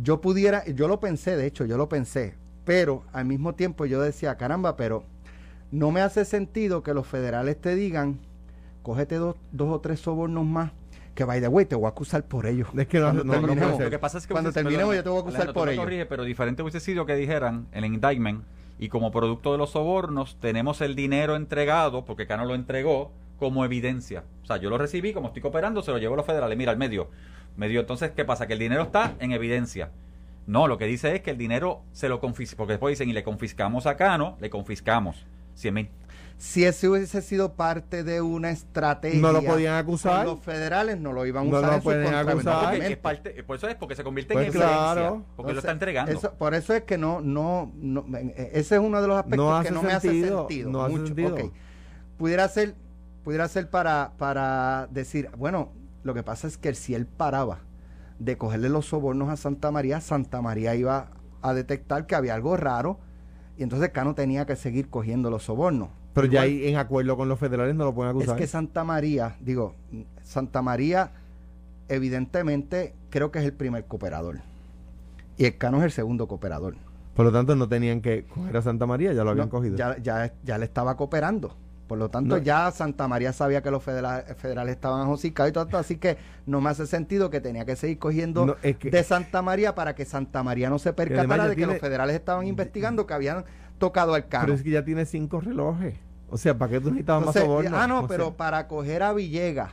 Yo 0.00 0.20
pudiera, 0.20 0.64
yo 0.66 0.86
lo 0.86 1.00
pensé, 1.00 1.36
de 1.36 1.46
hecho, 1.46 1.64
yo 1.64 1.76
lo 1.76 1.88
pensé, 1.88 2.34
pero 2.64 3.02
al 3.12 3.24
mismo 3.26 3.54
tiempo 3.54 3.86
yo 3.86 4.00
decía, 4.00 4.36
caramba, 4.36 4.76
pero 4.76 5.04
no 5.70 5.90
me 5.90 6.00
hace 6.00 6.24
sentido 6.24 6.82
que 6.82 6.94
los 6.94 7.06
federales 7.06 7.60
te 7.60 7.74
digan, 7.74 8.18
cógete 8.82 9.16
dos, 9.16 9.36
dos 9.52 9.68
o 9.70 9.80
tres 9.80 10.00
sobornos 10.00 10.44
más, 10.44 10.72
que 11.14 11.24
by 11.24 11.40
the 11.40 11.48
way, 11.48 11.64
te 11.64 11.74
voy 11.76 11.86
a 11.86 11.90
acusar 11.90 12.24
por 12.24 12.46
ellos. 12.46 12.68
Es 12.76 12.86
que 12.88 12.98
no, 12.98 13.06
Cuando 13.06 13.24
no- 13.24 13.32
terminemos. 13.32 13.80
Lo 13.80 13.90
que 13.90 13.98
pasa 13.98 14.18
es 14.18 14.26
que 14.26 14.32
Cuando 14.32 14.52
terminemos 14.52 14.88
perdón, 14.88 14.96
yo 14.96 15.02
te 15.04 15.08
voy 15.10 15.18
a 15.18 15.20
acusar 15.20 15.40
Alejandro, 15.42 15.60
por 15.60 15.66
me 15.68 15.72
ello. 15.74 15.82
corriges, 15.82 16.06
pero 16.08 16.24
diferente 16.24 16.62
hubiese 16.62 16.80
sido 16.80 17.06
que 17.06 17.14
dijeran 17.16 17.66
en 17.72 17.84
el 17.84 17.94
indictment 17.94 18.44
y 18.78 18.88
como 18.88 19.10
producto 19.12 19.52
de 19.52 19.58
los 19.58 19.70
sobornos 19.70 20.36
tenemos 20.40 20.80
el 20.80 20.96
dinero 20.96 21.36
entregado, 21.36 22.04
porque 22.04 22.26
Cano 22.26 22.44
lo 22.44 22.54
entregó, 22.54 23.12
como 23.38 23.64
evidencia. 23.64 24.24
O 24.42 24.46
sea, 24.46 24.56
yo 24.58 24.70
lo 24.70 24.78
recibí, 24.78 25.12
como 25.12 25.28
estoy 25.28 25.42
cooperando, 25.42 25.82
se 25.82 25.90
lo 25.90 25.98
llevo 25.98 26.14
a 26.14 26.16
los 26.18 26.26
federales. 26.26 26.56
Mira, 26.56 26.72
al 26.72 26.78
medio. 26.78 27.08
Medio, 27.56 27.80
entonces, 27.80 28.10
¿qué 28.12 28.24
pasa? 28.24 28.46
Que 28.46 28.52
el 28.54 28.58
dinero 28.58 28.82
está 28.82 29.14
en 29.20 29.32
evidencia. 29.32 29.90
No, 30.46 30.68
lo 30.68 30.76
que 30.78 30.84
dice 30.86 31.14
es 31.16 31.22
que 31.22 31.30
el 31.30 31.38
dinero 31.38 31.82
se 31.92 32.08
lo 32.08 32.20
confiscamos, 32.20 32.56
porque 32.58 32.72
después 32.74 32.92
dicen, 32.92 33.08
y 33.08 33.12
le 33.12 33.24
confiscamos 33.24 33.86
a 33.86 33.96
Cano, 33.96 34.36
le 34.40 34.50
confiscamos 34.50 35.24
100 35.54 35.74
mil. 35.74 35.90
Si 36.36 36.64
ese 36.64 36.88
hubiese 36.88 37.22
sido 37.22 37.52
parte 37.54 38.02
de 38.02 38.20
una 38.20 38.50
estrategia. 38.50 39.20
No 39.20 39.30
lo 39.32 39.42
podían 39.42 39.76
acusar. 39.76 40.26
Los 40.26 40.40
federales 40.40 40.98
no 40.98 41.12
lo 41.12 41.24
iban 41.26 41.46
a 41.46 41.50
No 41.50 41.56
usar 41.58 41.68
lo 41.70 41.74
en 41.76 41.80
su 41.80 41.84
pueden 41.84 42.14
acusar. 42.14 42.74
Es 42.74 42.96
parte, 42.96 43.42
por 43.44 43.56
eso 43.56 43.68
es 43.68 43.76
porque 43.76 43.94
se 43.94 44.02
convierte 44.02 44.34
Pues 44.34 44.48
en 44.48 44.50
evidencia. 44.50 44.76
claro. 44.76 45.24
Porque 45.36 45.52
lo 45.52 45.58
Entonces, 45.58 45.58
está 45.58 45.72
entregando. 45.72 46.12
eso- 46.12 46.34
por 46.34 46.54
eso 46.54 46.74
es 46.74 46.82
que 46.82 46.98
no, 46.98 47.20
no, 47.20 47.72
no, 47.76 48.04
ese 48.36 48.74
es 48.74 48.80
uno 48.80 49.00
de 49.00 49.08
los 49.08 49.16
aspectos 49.16 49.46
No 49.46 49.52
que 49.62 49.68
hace 49.68 49.74
no 49.74 49.82
me 49.82 50.00
sentido, 50.00 50.40
hace 50.40 50.48
sentido. 50.54 50.70
no 50.70 50.82
hace 50.82 50.92
mucho. 50.92 51.06
sentido. 51.06 51.34
Ok. 51.36 51.52
Pudiera 52.18 52.48
ser, 52.48 52.74
pudiera 53.22 53.46
ser 53.48 53.70
para, 53.70 54.12
para 54.18 54.88
decir, 54.90 55.30
bueno, 55.38 55.70
lo 56.02 56.14
que 56.14 56.24
pasa 56.24 56.48
es 56.48 56.58
que 56.58 56.74
si 56.74 56.94
él 56.96 57.06
paraba 57.06 57.60
de 58.18 58.36
cogerle 58.38 58.68
los 58.68 58.86
sobornos 58.86 59.28
a 59.28 59.36
Santa 59.36 59.70
María, 59.70 60.00
Santa 60.00 60.40
María 60.40 60.74
iba 60.74 61.10
a 61.42 61.54
detectar 61.54 62.06
que 62.06 62.14
había 62.14 62.34
algo 62.34 62.56
raro 62.56 62.98
y 63.56 63.62
entonces 63.62 63.90
Cano 63.90 64.14
tenía 64.14 64.46
que 64.46 64.56
seguir 64.56 64.88
cogiendo 64.88 65.30
los 65.30 65.44
sobornos. 65.44 65.88
Pero 66.14 66.28
ya 66.28 66.42
ahí 66.42 66.68
en 66.68 66.76
acuerdo 66.76 67.16
con 67.16 67.28
los 67.28 67.38
federales 67.38 67.74
no 67.74 67.84
lo 67.84 67.94
pueden 67.94 68.16
es 68.16 68.22
acusar. 68.22 68.38
que 68.38 68.46
Santa 68.46 68.84
María, 68.84 69.36
digo, 69.40 69.74
Santa 70.22 70.62
María, 70.62 71.10
evidentemente, 71.88 72.94
creo 73.10 73.30
que 73.30 73.40
es 73.40 73.44
el 73.44 73.52
primer 73.52 73.84
cooperador. 73.86 74.40
Y 75.36 75.46
el 75.46 75.58
Cano 75.58 75.78
es 75.78 75.84
el 75.84 75.90
segundo 75.90 76.28
cooperador. 76.28 76.76
Por 77.14 77.26
lo 77.26 77.32
tanto, 77.32 77.54
no 77.56 77.68
tenían 77.68 78.00
que 78.00 78.24
coger 78.26 78.56
a 78.56 78.62
Santa 78.62 78.86
María, 78.86 79.12
ya 79.12 79.24
lo 79.24 79.30
habían 79.30 79.46
No, 79.46 79.50
cogido. 79.50 79.76
Ya, 79.76 79.96
ya, 79.98 80.32
ya 80.44 80.58
le 80.58 80.64
estaba 80.64 80.96
cooperando. 80.96 81.56
Por 81.86 81.98
lo 81.98 82.08
tanto, 82.08 82.36
No. 82.38 82.42
ya 82.42 82.70
Santa 82.70 83.06
María 83.08 83.32
sabía 83.34 83.62
que 83.62 83.70
los 83.70 83.82
federales, 83.82 84.34
federales 84.38 84.74
estaban 84.74 85.06
josicados 85.06 85.50
y 85.50 85.52
todo 85.52 85.64
esto, 85.64 85.76
así 85.76 85.96
que 85.96 86.16
no 86.46 86.60
me 86.62 86.70
hace 86.70 86.86
sentido 86.86 87.28
que 87.28 87.40
tenía 87.42 87.66
que 87.66 87.76
seguir 87.76 87.98
cogiendo 87.98 88.46
No, 88.46 88.56
es 88.62 88.76
que- 88.78 88.90
de 88.90 89.02
Santa 89.02 89.42
María 89.42 89.74
para 89.74 89.94
que 89.94 90.04
Santa 90.06 90.42
María 90.42 90.70
no 90.70 90.78
se 90.78 90.92
percatara 90.94 91.44
de 91.44 91.50
que 91.50 91.56
tiene- 91.56 91.72
los 91.74 91.80
federales 91.82 92.16
estaban 92.16 92.46
investigando 92.46 93.06
que 93.06 93.12
habían 93.12 93.44
tocado 93.78 94.14
al 94.14 94.28
Cano. 94.28 94.44
Pero 94.46 94.54
es 94.54 94.62
que 94.62 94.70
ya 94.70 94.84
tiene 94.84 95.04
cinco 95.04 95.40
relojes. 95.40 95.94
O 96.30 96.38
sea, 96.38 96.56
¿para 96.56 96.70
qué 96.72 96.80
tú 96.80 96.86
necesitabas 96.88 97.20
Entonces, 97.22 97.42
más 97.42 97.48
soborno? 97.48 97.76
ah, 97.76 97.86
no, 97.86 98.00
O 98.00 98.06
pero 98.08 98.24
sea, 98.28 98.36
para 98.36 98.66
coger 98.66 99.02
a 99.02 99.12
Villegas, 99.12 99.72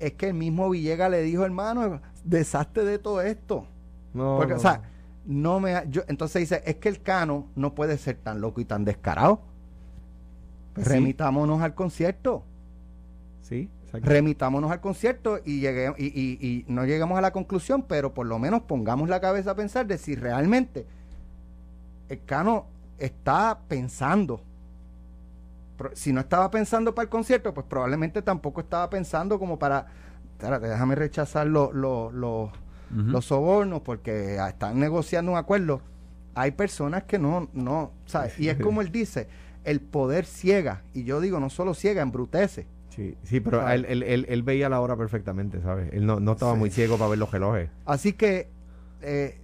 es 0.00 0.12
que 0.14 0.28
el 0.28 0.34
mismo 0.34 0.68
Villegas 0.70 1.08
le 1.10 1.22
dijo, 1.22 1.44
hermano, 1.44 2.00
deshazte 2.24 2.84
de 2.84 2.98
todo 2.98 3.22
esto. 3.22 3.64
no, 4.12 4.36
Porque, 4.38 4.54
no. 4.54 4.58
o 4.58 4.60
sea, 4.60 4.82
no 5.24 5.60
me. 5.60 5.76
ha- 5.76 5.84
Yo, 5.84 6.02
entonces 6.08 6.40
dice, 6.40 6.62
es 6.66 6.76
que 6.76 6.88
el 6.88 7.00
Cano 7.00 7.46
no 7.54 7.74
puede 7.74 7.96
ser 7.96 8.16
tan 8.16 8.40
loco 8.40 8.60
y 8.60 8.64
tan 8.64 8.84
descarado. 8.84 9.42
Pues 10.78 10.88
sí. 10.88 10.94
Remitámonos 10.94 11.60
al 11.62 11.74
concierto. 11.74 12.44
Sí, 13.42 13.68
exacto. 13.84 14.08
Remitámonos 14.08 14.70
al 14.70 14.80
concierto 14.80 15.38
y, 15.44 15.60
llegue, 15.60 15.92
y, 15.98 16.06
y- 16.06 16.38
y 16.46 16.64
no 16.68 16.84
lleguemos 16.84 17.16
a 17.18 17.20
la 17.22 17.32
conclusión, 17.32 17.82
pero 17.88 18.12
por 18.14 18.26
lo 18.26 18.38
menos 18.38 18.62
pongamos 18.62 19.08
la 19.08 19.20
cabeza 19.20 19.52
a 19.52 19.54
pensar 19.54 19.86
de 19.86 19.96
si 19.98 20.14
realmente 20.14 20.86
el 22.08 22.22
Cano 22.24 22.66
está 22.98 23.58
pensando. 23.68 24.40
Si 25.94 26.12
no 26.12 26.20
estaba 26.20 26.50
pensando 26.50 26.94
para 26.94 27.04
el 27.04 27.08
concierto, 27.08 27.54
pues 27.54 27.64
probablemente 27.68 28.20
tampoco 28.22 28.60
estaba 28.60 28.90
pensando 28.90 29.38
como 29.38 29.58
para. 29.58 29.86
Espérate, 30.32 30.66
déjame 30.68 30.94
rechazar 30.96 31.46
los 31.46 31.72
los- 31.72 32.12
los- 32.12 32.50
sobornos 33.24 33.80
porque 33.82 34.36
están 34.36 34.78
negociando 34.80 35.32
un 35.32 35.38
acuerdo. 35.38 35.80
Hay 36.34 36.52
personas 36.52 37.04
que 37.04 37.18
no, 37.18 37.48
no, 37.52 37.90
¿sabes? 38.06 38.38
Y 38.40 38.48
es 38.48 38.56
como 38.58 38.80
él 38.82 38.90
dice, 38.90 39.28
el 39.70 39.80
poder 39.80 40.24
ciega. 40.24 40.82
Y 40.94 41.04
yo 41.04 41.20
digo, 41.20 41.40
no 41.40 41.50
solo 41.50 41.74
ciega, 41.74 42.02
embrutece. 42.02 42.66
Sí, 42.90 43.16
sí, 43.22 43.40
pero 43.40 43.68
él, 43.68 43.84
él, 43.88 44.02
él- 44.02 44.26
él 44.28 44.42
veía 44.42 44.68
la 44.68 44.80
hora 44.80 44.96
perfectamente, 44.96 45.60
¿sabes? 45.62 45.92
Él 45.92 46.04
no, 46.06 46.18
no 46.20 46.32
estaba 46.32 46.52
Sí. 46.54 46.58
muy 46.58 46.70
ciego 46.70 46.96
para 46.96 47.10
ver 47.10 47.18
los 47.18 47.30
relojes. 47.30 47.70
Así 47.84 48.12
que 48.12 48.48
eh, 49.02 49.38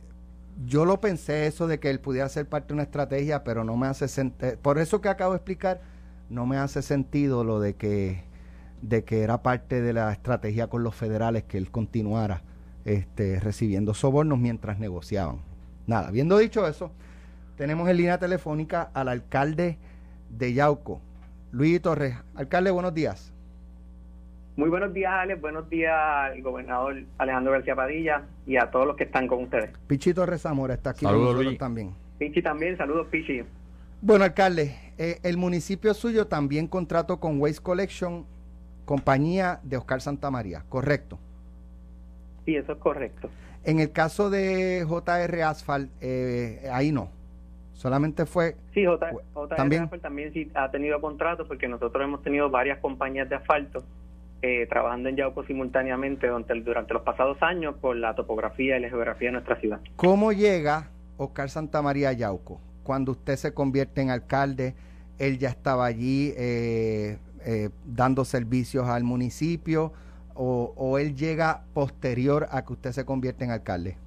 yo 0.66 0.84
lo 0.84 1.00
pensé 1.00 1.46
eso 1.46 1.66
de 1.66 1.78
que 1.78 1.90
él 1.90 2.00
pudiera 2.00 2.28
ser 2.28 2.48
parte 2.48 2.68
de 2.68 2.74
una 2.74 2.82
estrategia, 2.84 3.44
pero 3.44 3.62
no 3.64 3.76
me 3.76 3.86
hace 3.86 4.08
sentido. 4.08 4.56
Por 4.60 4.78
eso 4.78 5.00
que 5.00 5.08
acabo 5.08 5.32
de 5.32 5.36
explicar, 5.36 5.80
no 6.30 6.46
me 6.46 6.56
hace 6.56 6.82
sentido 6.82 7.44
lo 7.44 7.60
de 7.60 7.74
que 7.74 8.24
de 8.82 9.02
que 9.04 9.22
era 9.22 9.42
parte 9.42 9.80
de 9.80 9.92
la 9.94 10.12
estrategia 10.12 10.66
con 10.66 10.82
los 10.82 10.94
federales 10.94 11.44
que 11.44 11.56
él 11.56 11.70
continuara 11.70 12.42
este, 12.84 13.40
recibiendo 13.40 13.94
sobornos 13.94 14.38
mientras 14.38 14.78
negociaban. 14.78 15.38
Nada, 15.86 16.08
habiendo 16.08 16.36
dicho 16.36 16.66
eso, 16.68 16.90
tenemos 17.56 17.88
en 17.88 17.96
línea 17.96 18.18
telefónica 18.18 18.90
al 18.92 19.08
alcalde 19.08 19.78
de 20.30 20.52
Yauco, 20.54 21.00
Luis 21.52 21.80
Torres. 21.80 22.16
Alcalde, 22.34 22.70
buenos 22.70 22.94
días. 22.94 23.32
Muy 24.56 24.68
buenos 24.68 24.92
días, 24.94 25.12
Alex. 25.12 25.40
Buenos 25.40 25.68
días 25.68 25.92
al 25.94 26.40
gobernador 26.42 27.02
Alejandro 27.18 27.52
García 27.52 27.74
Padilla 27.74 28.22
y 28.46 28.56
a 28.56 28.70
todos 28.70 28.86
los 28.86 28.96
que 28.96 29.04
están 29.04 29.26
con 29.26 29.42
ustedes. 29.42 29.70
Pichito 29.88 30.24
Rezamora 30.26 30.74
está 30.74 30.90
aquí 30.90 31.04
con 31.04 31.10
Saludos, 31.10 31.26
nosotros 31.26 31.46
Luis. 31.46 31.58
también. 31.58 31.94
Pichi 32.18 32.40
también, 32.40 32.76
saludos, 32.76 33.08
Pichi. 33.10 33.42
Bueno, 34.00 34.24
alcalde, 34.24 34.76
eh, 34.96 35.18
el 35.24 35.36
municipio 35.36 35.92
suyo 35.94 36.26
también 36.28 36.68
contrató 36.68 37.18
con 37.18 37.40
Waste 37.40 37.62
Collection, 37.62 38.26
compañía 38.84 39.60
de 39.64 39.76
Oscar 39.76 40.00
Santamaría, 40.00 40.62
correcto. 40.68 41.18
Sí, 42.44 42.54
eso 42.54 42.72
es 42.72 42.78
correcto. 42.78 43.30
En 43.64 43.80
el 43.80 43.90
caso 43.90 44.30
de 44.30 44.84
JR 44.86 45.42
Asphalt, 45.42 45.90
eh, 46.00 46.68
ahí 46.70 46.92
no. 46.92 47.08
Solamente 47.84 48.24
fue... 48.24 48.56
Sí, 48.72 48.86
J, 48.86 49.10
J 49.34 49.56
también, 49.56 49.90
también 50.00 50.32
sí 50.32 50.50
ha 50.54 50.70
tenido 50.70 51.02
contratos 51.02 51.46
porque 51.46 51.68
nosotros 51.68 52.02
hemos 52.02 52.22
tenido 52.22 52.48
varias 52.48 52.78
compañías 52.78 53.28
de 53.28 53.36
asfalto 53.36 53.84
eh, 54.40 54.66
trabajando 54.70 55.10
en 55.10 55.16
Yauco 55.16 55.44
simultáneamente 55.44 56.28
durante, 56.28 56.54
durante 56.62 56.94
los 56.94 57.02
pasados 57.02 57.36
años 57.42 57.74
por 57.82 57.94
la 57.94 58.14
topografía 58.14 58.78
y 58.78 58.80
la 58.80 58.88
geografía 58.88 59.28
de 59.28 59.32
nuestra 59.32 59.60
ciudad. 59.60 59.80
¿Cómo 59.96 60.32
llega 60.32 60.88
Oscar 61.18 61.50
Santamaría 61.50 62.08
a 62.08 62.12
Yauco? 62.14 62.58
Cuando 62.84 63.12
usted 63.12 63.36
se 63.36 63.52
convierte 63.52 64.00
en 64.00 64.08
alcalde, 64.08 64.74
él 65.18 65.38
ya 65.38 65.50
estaba 65.50 65.84
allí 65.84 66.32
eh, 66.38 67.18
eh, 67.44 67.68
dando 67.84 68.24
servicios 68.24 68.88
al 68.88 69.04
municipio 69.04 69.92
o, 70.34 70.72
o 70.74 70.96
él 70.96 71.14
llega 71.14 71.64
posterior 71.74 72.46
a 72.50 72.64
que 72.64 72.72
usted 72.72 72.92
se 72.92 73.04
convierte 73.04 73.44
en 73.44 73.50
alcalde? 73.50 73.98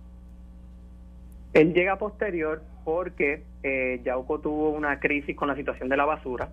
Él 1.53 1.75
llega 1.75 1.99
posterior 1.99 2.63
porque 2.87 3.43
eh, 3.63 3.99
Yauco 4.05 4.39
tuvo 4.39 4.69
una 4.69 5.01
crisis 5.01 5.35
con 5.35 5.49
la 5.49 5.57
situación 5.57 5.89
de 5.89 5.97
la 5.97 6.05
basura. 6.05 6.51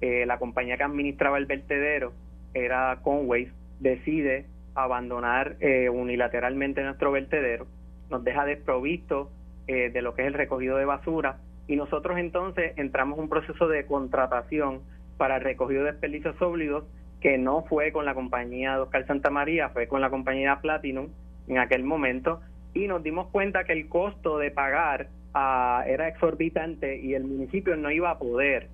Eh, 0.00 0.26
la 0.26 0.36
compañía 0.36 0.76
que 0.76 0.82
administraba 0.82 1.38
el 1.38 1.46
vertedero 1.46 2.12
era 2.54 2.98
Conway, 3.02 3.52
decide 3.78 4.46
abandonar 4.74 5.54
eh, 5.60 5.88
unilateralmente 5.88 6.82
nuestro 6.82 7.12
vertedero, 7.12 7.68
nos 8.10 8.24
deja 8.24 8.44
desprovisto 8.44 9.30
eh, 9.68 9.90
de 9.90 10.02
lo 10.02 10.16
que 10.16 10.22
es 10.22 10.26
el 10.26 10.34
recogido 10.34 10.76
de 10.76 10.86
basura 10.86 11.38
y 11.68 11.76
nosotros 11.76 12.18
entonces 12.18 12.72
entramos 12.76 13.18
en 13.18 13.22
un 13.22 13.30
proceso 13.30 13.68
de 13.68 13.86
contratación 13.86 14.80
para 15.18 15.36
el 15.36 15.42
recogido 15.42 15.84
de 15.84 15.92
desperdicios 15.92 16.34
sólidos 16.38 16.82
que 17.20 17.38
no 17.38 17.62
fue 17.62 17.92
con 17.92 18.04
la 18.04 18.14
compañía 18.14 18.74
de 18.74 18.80
Oscar 18.80 19.06
Santa 19.06 19.30
María, 19.30 19.68
fue 19.68 19.86
con 19.86 20.00
la 20.00 20.10
compañía 20.10 20.58
Platinum 20.60 21.10
en 21.46 21.58
aquel 21.58 21.84
momento 21.84 22.40
y 22.74 22.88
nos 22.88 23.04
dimos 23.04 23.28
cuenta 23.28 23.62
que 23.62 23.72
el 23.72 23.88
costo 23.88 24.38
de 24.38 24.50
pagar 24.50 25.10
era 25.86 26.08
exorbitante 26.08 26.98
y 26.98 27.14
el 27.14 27.24
municipio 27.24 27.76
no 27.76 27.90
iba 27.90 28.10
a 28.10 28.18
poder 28.18 28.68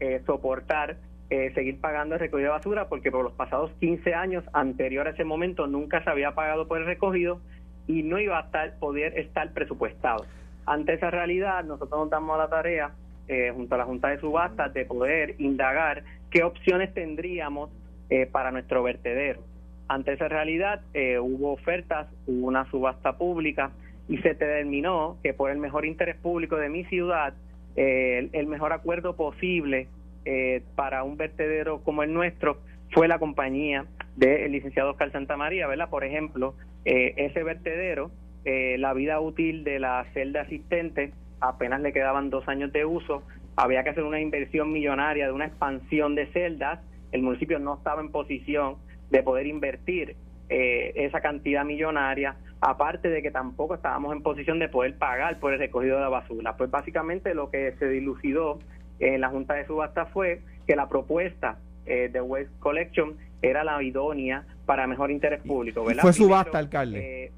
eh, 0.00 0.22
soportar 0.26 0.96
eh, 1.30 1.52
seguir 1.54 1.80
pagando 1.80 2.14
el 2.14 2.20
recogido 2.20 2.50
de 2.50 2.56
basura 2.56 2.88
porque 2.88 3.10
por 3.10 3.22
los 3.22 3.34
pasados 3.34 3.70
15 3.80 4.14
años 4.14 4.44
anterior 4.54 5.06
a 5.06 5.10
ese 5.10 5.24
momento 5.24 5.66
nunca 5.66 6.02
se 6.02 6.08
había 6.08 6.34
pagado 6.34 6.66
por 6.66 6.78
el 6.78 6.86
recogido 6.86 7.40
y 7.86 8.02
no 8.02 8.20
iba 8.20 8.38
a 8.38 8.42
estar, 8.42 8.78
poder 8.78 9.18
estar 9.18 9.52
presupuestado. 9.52 10.24
Ante 10.66 10.92
esa 10.92 11.10
realidad, 11.10 11.64
nosotros 11.64 11.98
nos 11.98 12.10
damos 12.10 12.36
la 12.38 12.48
tarea, 12.48 12.92
eh, 13.26 13.50
junto 13.54 13.74
a 13.74 13.78
la 13.78 13.84
Junta 13.86 14.08
de 14.08 14.20
Subastas, 14.20 14.72
de 14.74 14.84
poder 14.84 15.34
indagar 15.38 16.04
qué 16.30 16.44
opciones 16.44 16.92
tendríamos 16.92 17.70
eh, 18.10 18.26
para 18.26 18.50
nuestro 18.50 18.82
vertedero. 18.82 19.40
Ante 19.88 20.12
esa 20.12 20.28
realidad, 20.28 20.82
eh, 20.92 21.18
hubo 21.18 21.52
ofertas, 21.52 22.06
hubo 22.26 22.46
una 22.46 22.70
subasta 22.70 23.16
pública 23.16 23.70
y 24.08 24.18
se 24.18 24.30
determinó 24.30 25.18
que 25.22 25.34
por 25.34 25.50
el 25.50 25.58
mejor 25.58 25.84
interés 25.84 26.16
público 26.16 26.56
de 26.56 26.68
mi 26.68 26.84
ciudad, 26.84 27.34
eh, 27.76 28.28
el, 28.32 28.46
mejor 28.46 28.72
acuerdo 28.72 29.14
posible 29.14 29.86
eh, 30.24 30.62
para 30.74 31.04
un 31.04 31.16
vertedero 31.16 31.82
como 31.82 32.02
el 32.02 32.12
nuestro 32.12 32.58
fue 32.92 33.06
la 33.06 33.18
compañía 33.18 33.84
del 34.16 34.50
licenciado 34.50 34.90
Oscar 34.90 35.12
Santa 35.12 35.36
María, 35.36 35.66
¿verdad? 35.66 35.90
Por 35.90 36.04
ejemplo, 36.04 36.54
eh, 36.84 37.14
ese 37.18 37.42
vertedero, 37.42 38.10
eh, 38.44 38.76
la 38.78 38.94
vida 38.94 39.20
útil 39.20 39.62
de 39.62 39.78
la 39.78 40.06
celda 40.14 40.40
asistente 40.42 41.12
apenas 41.40 41.82
le 41.82 41.92
quedaban 41.92 42.30
dos 42.30 42.48
años 42.48 42.72
de 42.72 42.84
uso, 42.86 43.22
había 43.56 43.84
que 43.84 43.90
hacer 43.90 44.04
una 44.04 44.20
inversión 44.20 44.72
millonaria 44.72 45.26
de 45.26 45.32
una 45.32 45.46
expansión 45.46 46.14
de 46.14 46.26
celdas, 46.28 46.80
el 47.12 47.22
municipio 47.22 47.58
no 47.58 47.76
estaba 47.76 48.00
en 48.00 48.10
posición 48.10 48.76
de 49.10 49.22
poder 49.22 49.46
invertir 49.46 50.16
esa 50.50 51.20
cantidad 51.20 51.62
millonaria, 51.64 52.36
aparte 52.60 53.08
de 53.08 53.22
que 53.22 53.30
tampoco 53.30 53.74
estábamos 53.74 54.12
en 54.12 54.22
posición 54.22 54.58
de 54.58 54.68
poder 54.68 54.96
pagar 54.96 55.38
por 55.38 55.52
el 55.52 55.58
recogido 55.58 55.96
de 55.96 56.02
la 56.02 56.08
basura. 56.08 56.56
Pues 56.56 56.70
básicamente 56.70 57.34
lo 57.34 57.50
que 57.50 57.74
se 57.78 57.88
dilucidó 57.88 58.58
en 58.98 59.20
la 59.20 59.28
Junta 59.28 59.54
de 59.54 59.66
Subasta 59.66 60.06
fue 60.06 60.42
que 60.66 60.76
la 60.76 60.88
propuesta 60.88 61.58
eh, 61.86 62.08
de 62.12 62.20
Waste 62.20 62.50
Collection 62.58 63.16
era 63.42 63.62
la 63.64 63.82
idónea 63.82 64.44
para 64.66 64.86
mejor 64.86 65.10
interés 65.10 65.40
público. 65.42 65.84
¿verdad? 65.84 66.02
fue 66.02 66.12
Primero, 66.12 66.34
subasta, 66.34 66.58
alcalde. 66.58 67.24
eh, 67.24 67.32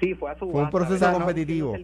sí, 0.00 0.14
fue 0.14 0.30
a 0.30 0.38
subasta. 0.38 0.52
Fue 0.52 0.62
un 0.62 0.70
proceso 0.70 1.04
¿verdad? 1.04 1.18
competitivo. 1.18 1.76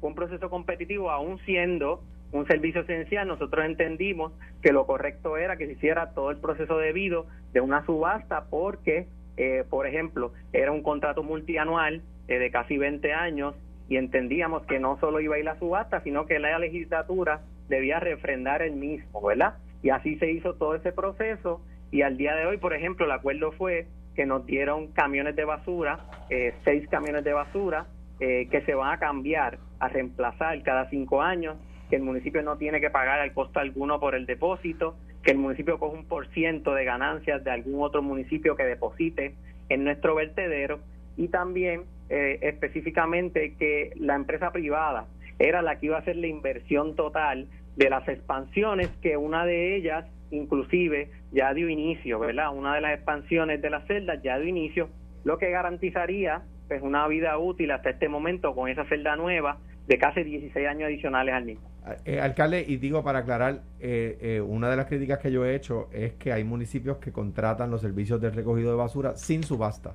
Fue 0.00 0.08
un 0.08 0.14
proceso 0.14 0.50
competitivo, 0.50 1.10
aún 1.10 1.38
siendo 1.46 2.02
un 2.32 2.46
servicio 2.48 2.80
esencial, 2.80 3.28
nosotros 3.28 3.64
entendimos 3.64 4.32
que 4.60 4.72
lo 4.72 4.86
correcto 4.86 5.36
era 5.36 5.56
que 5.56 5.66
se 5.66 5.72
hiciera 5.72 6.10
todo 6.10 6.30
el 6.30 6.38
proceso 6.38 6.78
debido 6.78 7.26
de 7.52 7.60
una 7.60 7.86
subasta 7.86 8.46
porque, 8.50 9.06
eh, 9.36 9.64
por 9.68 9.86
ejemplo, 9.86 10.32
era 10.52 10.72
un 10.72 10.82
contrato 10.82 11.22
multianual 11.22 12.02
eh, 12.28 12.38
de 12.38 12.50
casi 12.50 12.78
20 12.78 13.12
años 13.12 13.54
y 13.88 13.96
entendíamos 13.96 14.64
que 14.66 14.78
no 14.78 14.98
solo 14.98 15.20
iba 15.20 15.36
a 15.36 15.38
ir 15.38 15.44
la 15.44 15.58
subasta, 15.58 16.00
sino 16.02 16.26
que 16.26 16.38
la 16.38 16.58
legislatura 16.58 17.42
debía 17.68 18.00
refrendar 18.00 18.62
el 18.62 18.76
mismo, 18.76 19.20
¿verdad? 19.22 19.54
Y 19.82 19.90
así 19.90 20.16
se 20.16 20.30
hizo 20.30 20.54
todo 20.54 20.74
ese 20.74 20.92
proceso 20.92 21.60
y 21.90 22.02
al 22.02 22.16
día 22.16 22.34
de 22.34 22.46
hoy, 22.46 22.56
por 22.56 22.74
ejemplo, 22.74 23.06
el 23.06 23.12
acuerdo 23.12 23.52
fue 23.52 23.86
que 24.14 24.26
nos 24.26 24.46
dieron 24.46 24.88
camiones 24.88 25.36
de 25.36 25.44
basura, 25.44 26.00
eh, 26.30 26.54
seis 26.64 26.88
camiones 26.88 27.24
de 27.24 27.32
basura, 27.32 27.86
eh, 28.20 28.48
que 28.50 28.62
se 28.62 28.74
van 28.74 28.92
a 28.92 28.98
cambiar, 28.98 29.58
a 29.80 29.88
reemplazar 29.88 30.62
cada 30.62 30.88
cinco 30.88 31.20
años, 31.20 31.56
que 31.90 31.96
el 31.96 32.02
municipio 32.02 32.42
no 32.42 32.56
tiene 32.56 32.80
que 32.80 32.90
pagar 32.90 33.20
al 33.20 33.32
costo 33.32 33.60
alguno 33.60 34.00
por 34.00 34.14
el 34.14 34.26
depósito, 34.26 34.96
que 35.24 35.30
el 35.30 35.38
municipio 35.38 35.78
coge 35.78 35.96
un 35.96 36.04
por 36.04 36.28
ciento 36.28 36.74
de 36.74 36.84
ganancias 36.84 37.42
de 37.42 37.50
algún 37.50 37.82
otro 37.82 38.02
municipio 38.02 38.56
que 38.56 38.64
deposite 38.64 39.34
en 39.68 39.84
nuestro 39.84 40.14
vertedero 40.14 40.80
y 41.16 41.28
también 41.28 41.84
eh, 42.10 42.38
específicamente 42.42 43.54
que 43.54 43.92
la 43.96 44.14
empresa 44.14 44.52
privada 44.52 45.06
era 45.38 45.62
la 45.62 45.78
que 45.78 45.86
iba 45.86 45.96
a 45.96 46.00
hacer 46.00 46.16
la 46.16 46.26
inversión 46.26 46.94
total 46.94 47.48
de 47.76 47.90
las 47.90 48.06
expansiones 48.06 48.88
que 49.02 49.16
una 49.16 49.46
de 49.46 49.76
ellas 49.76 50.04
inclusive 50.30 51.10
ya 51.32 51.54
dio 51.54 51.68
inicio, 51.68 52.18
¿verdad? 52.18 52.54
Una 52.54 52.74
de 52.74 52.80
las 52.80 52.94
expansiones 52.94 53.62
de 53.62 53.70
las 53.70 53.86
celdas 53.86 54.22
ya 54.22 54.38
dio 54.38 54.48
inicio, 54.48 54.88
lo 55.24 55.38
que 55.38 55.50
garantizaría 55.50 56.42
pues 56.68 56.82
una 56.82 57.06
vida 57.08 57.38
útil 57.38 57.70
hasta 57.70 57.90
este 57.90 58.08
momento 58.08 58.54
con 58.54 58.68
esa 58.68 58.84
celda 58.86 59.16
nueva 59.16 59.58
de 59.86 59.98
casi 59.98 60.22
16 60.22 60.66
años 60.66 60.86
adicionales 60.86 61.34
al 61.34 61.44
mismo. 61.44 61.68
Eh, 62.06 62.18
alcalde, 62.20 62.64
y 62.66 62.76
digo 62.78 63.02
para 63.04 63.18
aclarar, 63.20 63.60
eh, 63.78 64.16
eh, 64.20 64.40
una 64.40 64.70
de 64.70 64.76
las 64.76 64.86
críticas 64.86 65.18
que 65.18 65.30
yo 65.30 65.44
he 65.44 65.54
hecho 65.54 65.88
es 65.92 66.14
que 66.14 66.32
hay 66.32 66.42
municipios 66.42 66.96
que 66.96 67.12
contratan 67.12 67.70
los 67.70 67.82
servicios 67.82 68.20
de 68.20 68.30
recogido 68.30 68.70
de 68.70 68.76
basura 68.76 69.16
sin 69.16 69.42
subasta. 69.42 69.94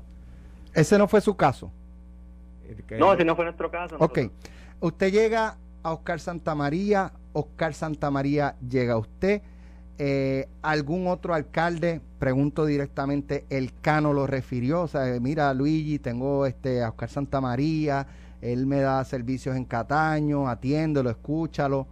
Ese 0.73 0.97
no 0.99 1.07
fue 1.07 1.21
su 1.21 1.35
caso. 1.35 1.71
No, 2.99 3.13
ese 3.13 3.25
no 3.25 3.35
fue 3.35 3.45
nuestro 3.45 3.71
caso. 3.71 3.95
Ok. 3.99 4.17
nosotros- 4.17 4.31
Usted 4.81 5.11
llega 5.11 5.57
a 5.83 5.91
Oscar 5.93 6.19
Santamaría, 6.19 7.11
Oscar 7.33 7.73
Santamaría 7.73 8.55
llega 8.69 8.93
a 8.93 8.97
usted. 8.97 9.41
Eh, 9.97 10.47
¿Algún 10.61 11.07
otro 11.07 11.33
alcalde, 11.33 11.99
pregunto 12.19 12.65
directamente, 12.65 13.45
el 13.49 13.73
Cano 13.81 14.13
lo 14.13 14.27
refirió? 14.27 14.83
O 14.83 14.87
sea, 14.87 15.19
mira 15.19 15.53
Luigi, 15.53 15.99
tengo 15.99 16.45
este 16.45 16.83
a 16.83 16.89
Oscar 16.89 17.09
Santamaría, 17.09 18.07
él 18.41 18.65
me 18.65 18.81
da 18.81 19.03
servicios 19.03 19.55
en 19.55 19.65
Cataño, 19.65 20.47
atiéndelo, 20.47 21.09
escúchalo. 21.09 21.87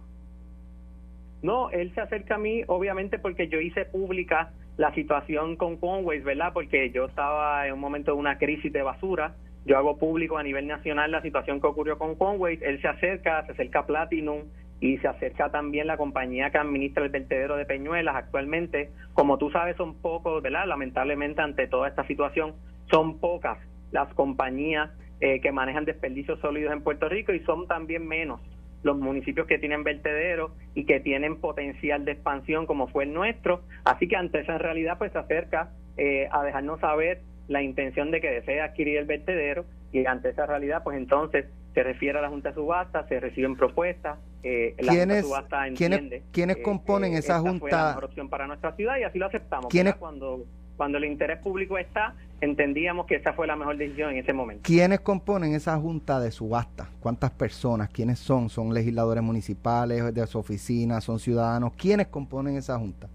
No, 1.42 1.70
él 1.70 1.92
se 1.94 2.00
acerca 2.00 2.34
a 2.34 2.38
mí, 2.38 2.62
obviamente, 2.66 3.18
porque 3.18 3.48
yo 3.48 3.60
hice 3.60 3.84
pública 3.84 4.50
la 4.76 4.92
situación 4.94 5.56
con 5.56 5.76
Conways, 5.76 6.24
¿verdad? 6.24 6.52
Porque 6.52 6.90
yo 6.90 7.06
estaba 7.06 7.66
en 7.66 7.74
un 7.74 7.80
momento 7.80 8.12
de 8.12 8.18
una 8.18 8.38
crisis 8.38 8.72
de 8.72 8.82
basura. 8.82 9.34
Yo 9.66 9.76
hago 9.76 9.98
público 9.98 10.38
a 10.38 10.42
nivel 10.42 10.66
nacional 10.66 11.10
la 11.10 11.20
situación 11.20 11.60
que 11.60 11.66
ocurrió 11.66 11.98
con 11.98 12.14
Conways. 12.14 12.62
Él 12.62 12.80
se 12.80 12.88
acerca, 12.88 13.44
se 13.46 13.52
acerca 13.52 13.86
Platinum 13.86 14.44
y 14.80 14.98
se 14.98 15.08
acerca 15.08 15.50
también 15.50 15.86
la 15.86 15.96
compañía 15.96 16.50
que 16.50 16.58
administra 16.58 17.04
el 17.04 17.10
vertedero 17.10 17.56
de 17.56 17.66
Peñuelas 17.66 18.16
actualmente. 18.16 18.90
Como 19.14 19.36
tú 19.36 19.50
sabes, 19.50 19.76
son 19.76 19.94
pocos, 19.94 20.42
¿verdad? 20.42 20.66
Lamentablemente, 20.66 21.42
ante 21.42 21.66
toda 21.66 21.88
esta 21.88 22.06
situación, 22.06 22.54
son 22.90 23.18
pocas 23.18 23.58
las 23.90 24.12
compañías 24.14 24.90
eh, 25.20 25.40
que 25.40 25.52
manejan 25.52 25.84
desperdicios 25.84 26.38
sólidos 26.40 26.72
en 26.72 26.82
Puerto 26.82 27.08
Rico 27.08 27.32
y 27.32 27.40
son 27.40 27.66
también 27.66 28.06
menos 28.06 28.40
los 28.84 28.96
municipios 28.96 29.46
que 29.48 29.58
tienen 29.58 29.82
vertederos 29.82 30.52
y 30.74 30.84
que 30.84 31.00
tienen 31.00 31.36
potencial 31.40 32.04
de 32.04 32.12
expansión 32.12 32.66
como 32.66 32.86
fue 32.86 33.04
el 33.04 33.12
nuestro. 33.12 33.62
Así 33.84 34.06
que 34.06 34.16
ante 34.16 34.40
esa 34.40 34.56
realidad 34.58 34.98
pues 34.98 35.10
se 35.12 35.18
acerca 35.18 35.70
eh, 35.96 36.28
a 36.30 36.44
dejarnos 36.44 36.78
saber 36.80 37.22
la 37.48 37.62
intención 37.62 38.10
de 38.12 38.20
que 38.20 38.30
desea 38.30 38.66
adquirir 38.66 38.98
el 38.98 39.06
vertedero 39.06 39.64
y 39.92 40.06
ante 40.06 40.28
esa 40.28 40.46
realidad 40.46 40.82
pues 40.84 40.96
entonces 40.96 41.46
se 41.74 41.82
refiere 41.82 42.18
a 42.18 42.22
la 42.22 42.28
Junta 42.28 42.50
de 42.50 42.54
Subasta, 42.56 43.06
se 43.08 43.18
reciben 43.20 43.56
propuestas, 43.56 44.18
eh, 44.44 44.74
la 44.78 44.92
Junta 44.92 44.92
de 44.92 45.06
¿Quiénes- 45.06 45.24
Subasta 45.26 45.62
quiénes- 45.74 45.98
entiende 45.98 46.22
quiénes 46.32 46.56
eh, 46.58 46.62
componen 46.62 47.12
esa 47.14 47.18
esta 47.38 47.40
fue 47.40 47.50
junta? 47.50 47.76
la 47.82 47.88
mejor 47.88 48.04
opción 48.04 48.28
para 48.28 48.46
nuestra 48.46 48.72
ciudad 48.76 48.96
y 48.98 49.02
así 49.02 49.18
lo 49.18 49.26
aceptamos. 49.26 49.66
¿Quiénes-. 49.70 49.96
Cuando, 49.96 50.44
cuando 50.76 50.98
el 50.98 51.04
interés 51.04 51.38
público 51.38 51.76
está, 51.78 52.14
entendíamos 52.40 53.06
que 53.06 53.16
esa 53.16 53.32
fue 53.32 53.46
la 53.46 53.56
mejor 53.56 53.76
decisión 53.76 54.10
en 54.10 54.18
ese 54.18 54.32
momento. 54.32 54.62
¿Quiénes 54.64 55.00
componen 55.00 55.54
esa 55.54 55.76
junta 55.78 56.20
de 56.20 56.30
subasta? 56.30 56.88
¿Cuántas 57.00 57.30
personas? 57.30 57.88
¿Quiénes 57.90 58.18
son? 58.18 58.48
¿Son 58.48 58.72
legisladores 58.72 59.22
municipales 59.22 60.14
de 60.14 60.26
su 60.26 60.38
oficina? 60.38 61.00
¿Son 61.00 61.18
ciudadanos? 61.18 61.72
¿Quiénes 61.74 62.08
componen 62.08 62.56
esa 62.56 62.78
junta? 62.78 63.08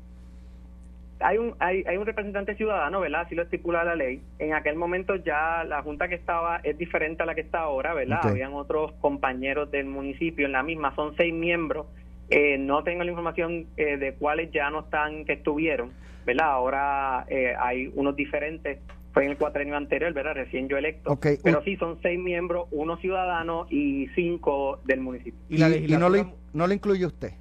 hay 1.23 1.37
un 1.37 1.55
hay, 1.59 1.83
hay 1.87 1.97
un 1.97 2.05
representante 2.05 2.55
ciudadano, 2.55 2.99
¿verdad? 2.99 3.21
Así 3.21 3.35
lo 3.35 3.43
estipula 3.43 3.83
la 3.83 3.95
ley. 3.95 4.21
En 4.39 4.53
aquel 4.53 4.75
momento 4.75 5.15
ya 5.15 5.63
la 5.63 5.81
junta 5.81 6.07
que 6.07 6.15
estaba 6.15 6.57
es 6.63 6.77
diferente 6.77 7.23
a 7.23 7.25
la 7.25 7.33
que 7.33 7.41
está 7.41 7.61
ahora, 7.61 7.93
¿verdad? 7.93 8.19
Habían 8.23 8.53
otros 8.53 8.91
compañeros 8.93 9.71
del 9.71 9.85
municipio 9.85 10.45
en 10.45 10.51
la 10.51 10.63
misma, 10.63 10.93
son 10.95 11.15
seis 11.15 11.33
miembros. 11.33 11.87
Eh, 12.29 12.57
no 12.57 12.83
tengo 12.83 13.03
la 13.03 13.11
información 13.11 13.67
eh, 13.77 13.97
de 13.97 14.13
cuáles 14.13 14.51
ya 14.51 14.69
no 14.69 14.81
están, 14.81 15.25
que 15.25 15.33
estuvieron, 15.33 15.91
¿verdad? 16.25 16.47
Ahora 16.47 17.25
eh, 17.29 17.53
hay 17.59 17.91
unos 17.95 18.15
diferentes, 18.15 18.79
fue 19.13 19.25
en 19.25 19.31
el 19.31 19.37
cuatrenio 19.37 19.77
anterior, 19.77 20.11
¿verdad? 20.13 20.33
Recién 20.33 20.67
yo 20.67 20.77
electo. 20.77 21.11
Ok, 21.11 21.27
Pero 21.43 21.63
sí, 21.63 21.77
son 21.77 21.99
seis 22.01 22.19
miembros, 22.19 22.67
uno 22.71 22.97
ciudadano 22.97 23.67
y 23.69 24.07
cinco 24.15 24.79
del 24.85 25.01
municipio. 25.01 25.39
Y, 25.49 25.57
la 25.57 25.69
y 25.69 25.87
no, 25.87 26.09
lo, 26.09 26.33
no 26.53 26.71
incluye 26.71 27.05
usted. 27.05 27.33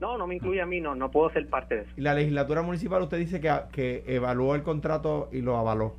No, 0.00 0.16
no 0.16 0.28
me 0.28 0.36
incluye 0.36 0.60
a 0.60 0.66
mí, 0.66 0.80
no, 0.80 0.94
no 0.94 1.10
puedo 1.10 1.30
ser 1.30 1.48
parte 1.48 1.74
de 1.74 1.80
eso. 1.82 1.90
Y 1.96 2.02
la 2.02 2.14
legislatura 2.14 2.62
municipal, 2.62 3.02
usted 3.02 3.18
dice 3.18 3.40
que, 3.40 3.52
que 3.72 4.04
evaluó 4.06 4.54
el 4.54 4.62
contrato 4.62 5.28
y 5.32 5.40
lo 5.40 5.56
avaló. 5.56 5.96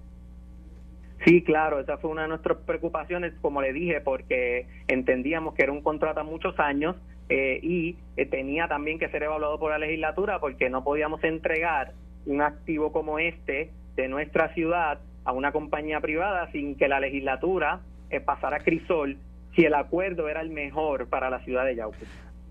Sí, 1.26 1.44
claro, 1.44 1.82
esa 1.82 1.98
fue 1.98 2.10
una 2.10 2.22
de 2.22 2.30
nuestras 2.30 2.60
preocupaciones, 2.60 3.34
como 3.42 3.62
le 3.62 3.74
dije, 3.74 4.00
porque 4.00 4.68
entendíamos 4.88 5.54
que 5.54 5.64
era 5.64 5.74
un 5.74 5.82
contrato 5.82 6.22
a 6.22 6.24
muchos 6.24 6.58
años 6.60 6.96
eh, 7.28 7.60
y 7.62 7.98
eh, 8.16 8.26
tenía 8.26 8.70
también 8.70 9.00
que 9.00 9.10
ser 9.10 9.24
evaluado 9.24 9.60
por 9.60 9.72
la 9.72 9.78
legislatura 9.78 10.40
porque 10.40 10.70
no 10.70 10.84
podíamos 10.84 11.22
entregar 11.26 11.92
un 12.26 12.42
activo 12.42 12.94
como 12.94 13.20
este 13.20 13.72
de 14.00 14.08
nuestra 14.08 14.54
ciudad 14.54 15.00
a 15.26 15.34
una 15.34 15.52
compañía 15.52 16.00
privada 16.00 16.50
sin 16.52 16.76
que 16.76 16.88
la 16.88 17.00
legislatura 17.00 17.82
eh, 18.10 18.20
pasara 18.22 18.60
crisol 18.60 19.18
si 19.56 19.66
el 19.66 19.74
acuerdo 19.74 20.30
era 20.30 20.42
el 20.42 20.50
mejor 20.50 21.08
para 21.08 21.30
la 21.30 21.44
ciudad 21.44 21.66
de 21.66 21.76
Yauco. 21.76 21.98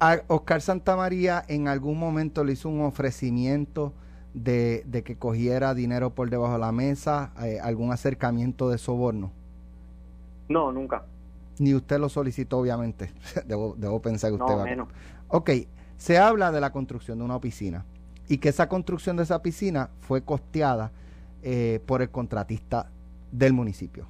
A 0.00 0.18
Oscar 0.28 0.60
Santamaría 0.60 1.42
en 1.48 1.66
algún 1.68 1.98
momento 1.98 2.44
le 2.44 2.52
hizo 2.52 2.68
un 2.68 2.82
ofrecimiento 2.82 3.92
de, 4.34 4.82
de 4.86 5.02
que 5.02 5.16
cogiera 5.16 5.74
dinero 5.74 6.10
por 6.10 6.28
debajo 6.28 6.52
de 6.52 6.58
la 6.58 6.70
mesa, 6.72 7.32
eh, 7.42 7.58
algún 7.60 7.92
acercamiento 7.92 8.68
de 8.68 8.78
soborno. 8.78 9.32
No, 10.48 10.70
nunca. 10.70 11.04
Ni 11.58 11.74
usted 11.74 11.98
lo 11.98 12.08
solicitó, 12.08 12.58
obviamente. 12.58 13.10
debo, 13.46 13.74
debo 13.76 14.00
pensar 14.00 14.30
que 14.30 14.34
usted 14.34 14.52
No, 14.52 14.56
va 14.58 14.62
a- 14.62 14.66
menos. 14.66 14.88
Ok, 15.28 15.50
se 15.96 16.18
habla 16.18 16.52
de 16.52 16.60
la 16.60 16.70
construcción 16.70 17.18
de 17.18 17.24
una 17.24 17.40
piscina 17.40 17.84
y 18.28 18.38
que 18.38 18.50
esa 18.50 18.68
construcción 18.68 19.16
de 19.16 19.22
esa 19.24 19.42
piscina 19.42 19.90
fue 20.00 20.22
costeada 20.22 20.92
eh, 21.42 21.80
por 21.86 22.02
el 22.02 22.10
contratista 22.10 22.90
del 23.32 23.52
municipio. 23.52 24.06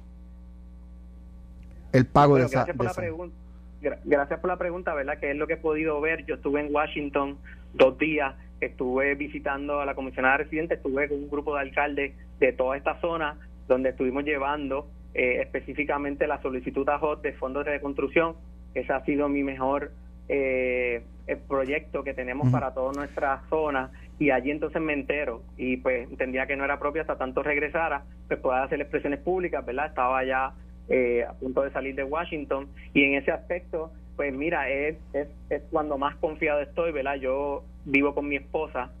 El 1.91 2.05
pago 2.05 2.31
Bueno, 2.31 2.43
de 2.43 2.47
esa... 2.49 2.57
gracias 2.65 2.77
por 2.77 2.83
de 2.83 2.87
la 2.87 2.91
esa- 2.91 3.01
pregunta. 3.01 3.35
Gra- 3.81 3.99
Gracias 4.03 4.39
por 4.39 4.49
la 4.49 4.57
pregunta, 4.57 4.93
¿verdad? 4.93 5.17
Que 5.19 5.31
es 5.31 5.37
lo 5.37 5.47
que 5.47 5.53
he 5.53 5.57
podido 5.57 5.99
ver. 6.01 6.25
Yo 6.25 6.35
estuve 6.35 6.59
en 6.61 6.73
Washington 6.73 7.37
dos 7.73 7.97
días, 7.97 8.35
estuve 8.59 9.15
visitando 9.15 9.79
a 9.79 9.85
la 9.85 9.95
comisionada 9.95 10.37
residente, 10.37 10.75
estuve 10.75 11.07
con 11.07 11.17
un 11.17 11.29
grupo 11.29 11.55
de 11.55 11.61
alcaldes 11.61 12.13
de 12.39 12.51
toda 12.53 12.75
esta 12.77 12.99
zona, 12.99 13.37
donde 13.67 13.89
estuvimos 13.89 14.23
llevando 14.25 14.87
eh, 15.13 15.41
específicamente 15.41 16.27
la 16.27 16.41
solicitud 16.41 16.87
a 16.89 16.97
HOT 16.97 17.21
de 17.21 17.33
fondos 17.33 17.65
de 17.65 17.71
reconstrucción. 17.71 18.35
Ese 18.73 18.91
ha 18.93 19.03
sido 19.05 19.29
mi 19.29 19.43
mejor 19.43 19.91
eh, 20.27 21.03
el 21.27 21.37
proyecto 21.37 22.03
que 22.03 22.13
tenemos 22.13 22.51
para 22.51 22.73
toda 22.73 22.91
nuestra 22.93 23.41
zona 23.49 23.91
y 24.19 24.31
allí 24.31 24.51
entonces 24.51 24.81
me 24.81 24.93
entero 24.93 25.41
y 25.57 25.77
pues 25.77 26.09
entendía 26.09 26.45
que 26.45 26.55
no 26.55 26.65
era 26.65 26.79
propio 26.79 27.01
hasta 27.01 27.17
tanto 27.17 27.41
regresara, 27.41 28.03
pues 28.27 28.39
pueda 28.39 28.63
hacer 28.63 28.81
expresiones 28.81 29.19
públicas, 29.19 29.65
¿verdad? 29.65 29.87
Estaba 29.87 30.23
ya 30.23 30.53
eh, 30.89 31.25
a 31.27 31.33
punto 31.33 31.63
de 31.63 31.71
salir 31.71 31.95
de 31.95 32.03
Washington 32.03 32.67
y 32.93 33.03
en 33.03 33.15
ese 33.15 33.31
aspecto 33.31 33.91
pues 34.15 34.33
mira 34.33 34.69
es, 34.69 34.97
es, 35.13 35.29
es 35.49 35.63
cuando 35.71 35.97
más 35.97 36.15
confiado 36.17 36.59
estoy 36.59 36.91
verdad 36.91 37.15
yo 37.15 37.63
vivo 37.85 38.13
con 38.13 38.27
mi 38.27 38.35
esposa 38.35 38.91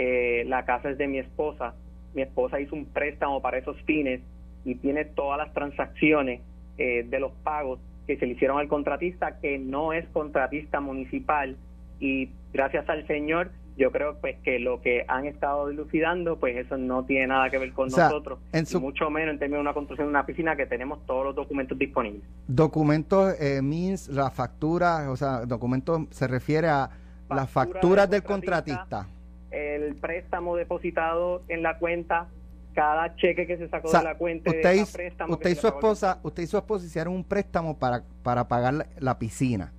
eh, 0.00 0.44
la 0.46 0.64
casa 0.64 0.90
es 0.90 0.98
de 0.98 1.08
mi 1.08 1.18
esposa. 1.18 1.74
Mi 2.14 2.22
esposa 2.22 2.60
hizo 2.60 2.76
un 2.76 2.86
préstamo 2.86 3.42
para 3.42 3.58
esos 3.58 3.76
fines 3.82 4.20
y 4.64 4.76
tiene 4.76 5.04
todas 5.04 5.38
las 5.38 5.52
transacciones 5.52 6.40
eh, 6.78 7.04
de 7.08 7.18
los 7.18 7.32
pagos 7.42 7.80
que 8.06 8.16
se 8.16 8.24
le 8.24 8.34
hicieron 8.34 8.60
al 8.60 8.68
contratista 8.68 9.40
que 9.40 9.58
no 9.58 9.92
es 9.92 10.06
contratista 10.10 10.78
municipal. 10.78 11.56
Y 11.98 12.30
gracias 12.52 12.88
al 12.88 13.08
señor 13.08 13.50
yo 13.78 13.90
creo 13.92 14.16
pues 14.20 14.36
que 14.42 14.58
lo 14.58 14.80
que 14.82 15.04
han 15.08 15.24
estado 15.26 15.68
dilucidando 15.68 16.38
pues 16.38 16.56
eso 16.56 16.76
no 16.76 17.04
tiene 17.04 17.28
nada 17.28 17.48
que 17.48 17.58
ver 17.58 17.72
con 17.72 17.86
O 17.86 17.90
sea, 17.90 18.04
nosotros 18.08 18.40
en 18.52 18.66
y 18.70 18.76
mucho 18.76 19.08
menos 19.08 19.32
en 19.32 19.38
términos 19.38 19.58
de 19.58 19.62
una 19.62 19.72
construcción 19.74 20.08
de 20.08 20.10
una 20.10 20.26
piscina 20.26 20.56
que 20.56 20.66
tenemos 20.66 21.04
todos 21.06 21.24
los 21.24 21.34
documentos 21.34 21.78
disponibles. 21.78 22.22
Documentos, 22.48 23.34
eh, 23.40 23.62
means, 23.62 24.08
la 24.08 24.30
factura, 24.30 25.10
o 25.10 25.16
sea, 25.16 25.46
documentos 25.46 26.02
se 26.10 26.26
refiere 26.26 26.68
a 26.68 26.90
las 27.30 27.48
Factura 27.50 27.80
facturas 27.80 28.10
del 28.10 28.22
contratista. 28.22 29.06
El 29.50 29.94
préstamo 29.94 30.56
depositado 30.56 31.42
en 31.48 31.62
la 31.62 31.78
cuenta, 31.78 32.26
cada 32.74 33.16
cheque 33.16 33.46
que 33.46 33.56
se 33.56 33.68
sacó 33.68 33.88
O 33.88 33.90
sea, 33.90 34.00
de 34.00 34.04
la 34.06 34.14
cuenta, 34.16 34.50
de 34.50 34.58
usted, 34.58 34.74
hizo- 34.74 34.92
préstamo 34.92 35.32
usted 35.34 35.50
y 35.50 35.54
su 35.54 35.66
esposa, 35.66 36.18
usted 36.22 36.42
y 36.42 36.46
su 36.46 36.56
esposa 36.58 36.84
hicieron 36.86 37.14
un 37.14 37.24
préstamo 37.24 37.78
para, 37.78 38.02
para 38.22 38.46
pagar 38.48 38.74
la, 38.74 38.86
la 38.98 39.18
piscina. 39.18 39.72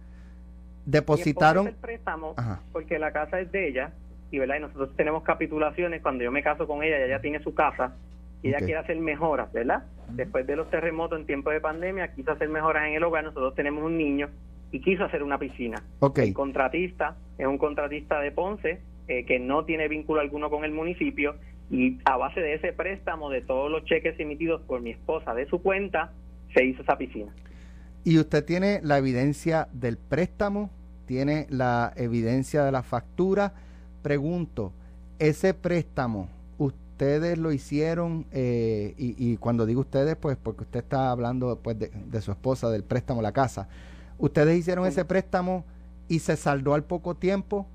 Depositaron, 0.85 1.67
el 1.67 1.75
préstamo 1.75 2.33
Ajá. 2.37 2.61
porque 2.71 2.99
la 2.99 3.11
casa 3.11 3.39
es 3.39 3.51
de 3.51 3.67
ella 3.67 3.93
y 4.31 4.39
verdad 4.39 4.57
y 4.57 4.61
nosotros 4.61 4.95
tenemos 4.95 5.23
capitulaciones 5.23 6.01
cuando 6.01 6.23
yo 6.23 6.31
me 6.31 6.43
caso 6.43 6.67
con 6.67 6.83
ella 6.83 6.97
ella 6.97 7.17
ya 7.17 7.21
tiene 7.21 7.39
su 7.43 7.53
casa 7.53 7.95
y 8.41 8.49
ella 8.49 8.59
quiere 8.59 8.77
hacer 8.77 8.97
mejoras 8.97 9.51
verdad 9.51 9.83
después 10.09 10.47
de 10.47 10.55
los 10.55 10.69
terremotos 10.69 11.19
en 11.19 11.25
tiempo 11.25 11.49
de 11.49 11.59
pandemia 11.59 12.13
quiso 12.13 12.31
hacer 12.31 12.49
mejoras 12.49 12.87
en 12.87 12.93
el 12.93 13.03
hogar 13.03 13.23
nosotros 13.23 13.55
tenemos 13.55 13.83
un 13.83 13.97
niño 13.97 14.29
y 14.71 14.81
quiso 14.81 15.03
hacer 15.03 15.23
una 15.23 15.37
piscina. 15.37 15.83
Ok, 15.99 16.19
el 16.19 16.33
contratista 16.33 17.15
es 17.37 17.47
un 17.47 17.57
contratista 17.57 18.19
de 18.19 18.31
Ponce 18.31 18.81
eh, 19.07 19.25
que 19.25 19.39
no 19.39 19.65
tiene 19.65 19.87
vínculo 19.87 20.21
alguno 20.21 20.49
con 20.49 20.63
el 20.63 20.71
municipio 20.71 21.35
y 21.71 21.99
a 22.05 22.17
base 22.17 22.41
de 22.41 22.55
ese 22.55 22.73
préstamo 22.73 23.29
de 23.29 23.41
todos 23.41 23.71
los 23.71 23.85
cheques 23.85 24.19
emitidos 24.19 24.61
por 24.61 24.81
mi 24.81 24.91
esposa 24.91 25.33
de 25.33 25.47
su 25.47 25.61
cuenta 25.61 26.11
se 26.53 26.63
hizo 26.65 26.81
esa 26.81 26.97
piscina 26.97 27.31
y 28.03 28.17
usted 28.19 28.45
tiene 28.45 28.79
la 28.83 28.97
evidencia 28.97 29.67
del 29.73 29.97
préstamo, 29.97 30.69
tiene 31.05 31.47
la 31.49 31.93
evidencia 31.95 32.63
de 32.63 32.71
la 32.71 32.83
factura. 32.83 33.53
Pregunto, 34.01 34.71
ese 35.19 35.53
préstamo, 35.53 36.29
ustedes 36.57 37.37
lo 37.37 37.51
hicieron, 37.51 38.25
eh, 38.31 38.93
y, 38.97 39.15
y 39.17 39.37
cuando 39.37 39.65
digo 39.65 39.81
ustedes, 39.81 40.15
pues 40.15 40.37
porque 40.37 40.63
usted 40.63 40.79
está 40.79 41.11
hablando 41.11 41.57
pues, 41.61 41.77
de, 41.77 41.89
de 41.89 42.21
su 42.21 42.31
esposa, 42.31 42.69
del 42.69 42.83
préstamo, 42.83 43.21
la 43.21 43.31
casa. 43.31 43.67
¿Ustedes 44.17 44.57
hicieron 44.57 44.85
ese 44.85 45.05
préstamo 45.05 45.63
y 46.07 46.19
se 46.19 46.35
saldó 46.35 46.73
al 46.73 46.83
poco 46.83 47.15
tiempo? 47.15 47.65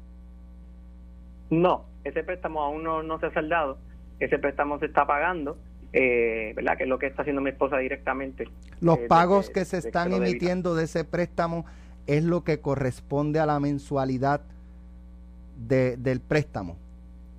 No, 1.50 1.84
ese 2.04 2.22
préstamo 2.22 2.62
aún 2.62 2.82
no, 2.82 3.02
no 3.02 3.18
se 3.18 3.26
ha 3.26 3.32
saldado. 3.32 3.78
Ese 4.20 4.38
préstamo 4.38 4.78
se 4.78 4.86
está 4.86 5.06
pagando, 5.06 5.56
eh, 5.96 6.52
¿verdad? 6.56 6.76
Que 6.76 6.82
es 6.82 6.88
lo 6.88 6.98
que 6.98 7.06
está 7.06 7.22
haciendo 7.22 7.40
mi 7.40 7.50
esposa 7.50 7.78
directamente. 7.78 8.48
Los 8.80 8.98
Eh, 8.98 9.06
pagos 9.08 9.46
de- 9.46 9.52
que 9.52 9.64
se 9.64 9.80
de 9.80 9.88
están 9.88 10.12
emitiendo 10.12 10.74
de 10.74 10.84
ese 10.84 11.04
préstamo 11.04 11.64
es 12.08 12.24
lo 12.24 12.42
que 12.42 12.58
corresponde 12.60 13.38
a 13.38 13.46
la 13.46 13.60
mensualidad 13.60 14.40
de, 15.68 15.96
del 15.96 16.20
préstamo. 16.20 16.76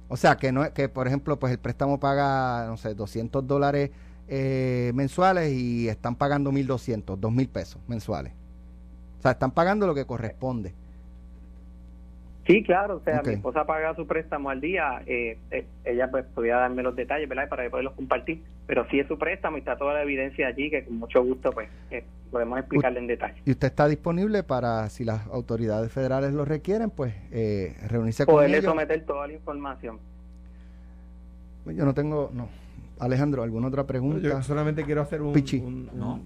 O 0.07 0.17
sea, 0.17 0.37
que 0.37 0.51
no 0.51 0.63
es- 0.63 0.71
que 0.71 0.87
por 0.87 1.05
ejemplo, 1.07 1.37
pues 1.37 1.51
el 1.51 1.59
préstamo 1.59 1.99
paga, 1.99 2.65
no 2.67 2.77
sé, 2.77 2.93
200 2.95 3.45
dólares 3.45 3.91
eh, 4.27 4.91
mensuales 4.95 5.51
y 5.53 5.87
están 5.87 6.15
pagando 6.15 6.51
1.200, 6.51 7.19
2.000 7.19 7.47
pesos 7.49 7.79
mensuales. 7.87 8.33
O 9.19 9.21
sea, 9.21 9.31
están 9.31 9.51
pagando 9.51 9.85
lo 9.85 9.93
que 9.93 10.05
corresponde. 10.05 10.73
Sí, 12.45 12.61
claro, 12.63 12.97
o 12.97 12.99
sea, 13.03 13.23
mi 13.25 13.33
esposa 13.33 13.65
paga 13.65 13.95
su 13.95 14.05
préstamo 14.05 14.51
al 14.51 14.61
día. 14.61 15.01
eh, 15.07 15.39
eh, 15.49 15.65
ella 15.83 16.11
pues 16.11 16.25
podía 16.25 16.57
darme 16.57 16.83
los 16.83 16.95
detalles, 16.95 17.27
¿verdad? 17.27 17.49
Para 17.49 17.67
poderlos 17.71 17.93
compartir. 17.93 18.43
Pero 18.67 18.85
sí 18.91 18.99
es 18.99 19.07
su 19.07 19.17
préstamo 19.17 19.57
y 19.57 19.61
está 19.61 19.77
toda 19.77 19.95
la 19.95 20.03
evidencia 20.03 20.47
allí 20.47 20.69
que 20.69 20.85
con 20.85 20.97
mucho 20.97 21.23
gusto 21.23 21.51
pues 21.51 21.69
eh, 21.89 22.03
podemos 22.29 22.59
explicarle 22.59 22.99
en 22.99 23.07
detalle. 23.07 23.41
Y 23.45 23.51
usted 23.51 23.67
está 23.67 23.87
disponible 23.87 24.43
para, 24.43 24.87
si 24.89 25.03
las 25.05 25.25
autoridades 25.27 25.91
federales 25.91 26.33
lo 26.33 26.45
requieren, 26.45 26.91
pues 26.91 27.15
eh, 27.31 27.75
reunirse 27.87 28.25
con 28.25 28.35
Poderle 28.35 28.57
ellos. 28.57 28.69
someter 28.69 29.03
toda 29.05 29.25
la 29.27 29.33
información. 29.33 29.97
Yo 31.65 31.83
no 31.83 31.93
tengo, 31.95 32.29
no. 32.33 32.47
Alejandro, 32.99 33.41
¿alguna 33.43 33.67
otra 33.67 33.85
pregunta? 33.87 34.19
Yo 34.21 34.41
solamente 34.43 34.83
quiero 34.83 35.01
hacer 35.01 35.21
un, 35.21 35.33
Pichi. 35.33 35.57
un, 35.57 35.89
un- 35.91 35.99
No. 35.99 36.19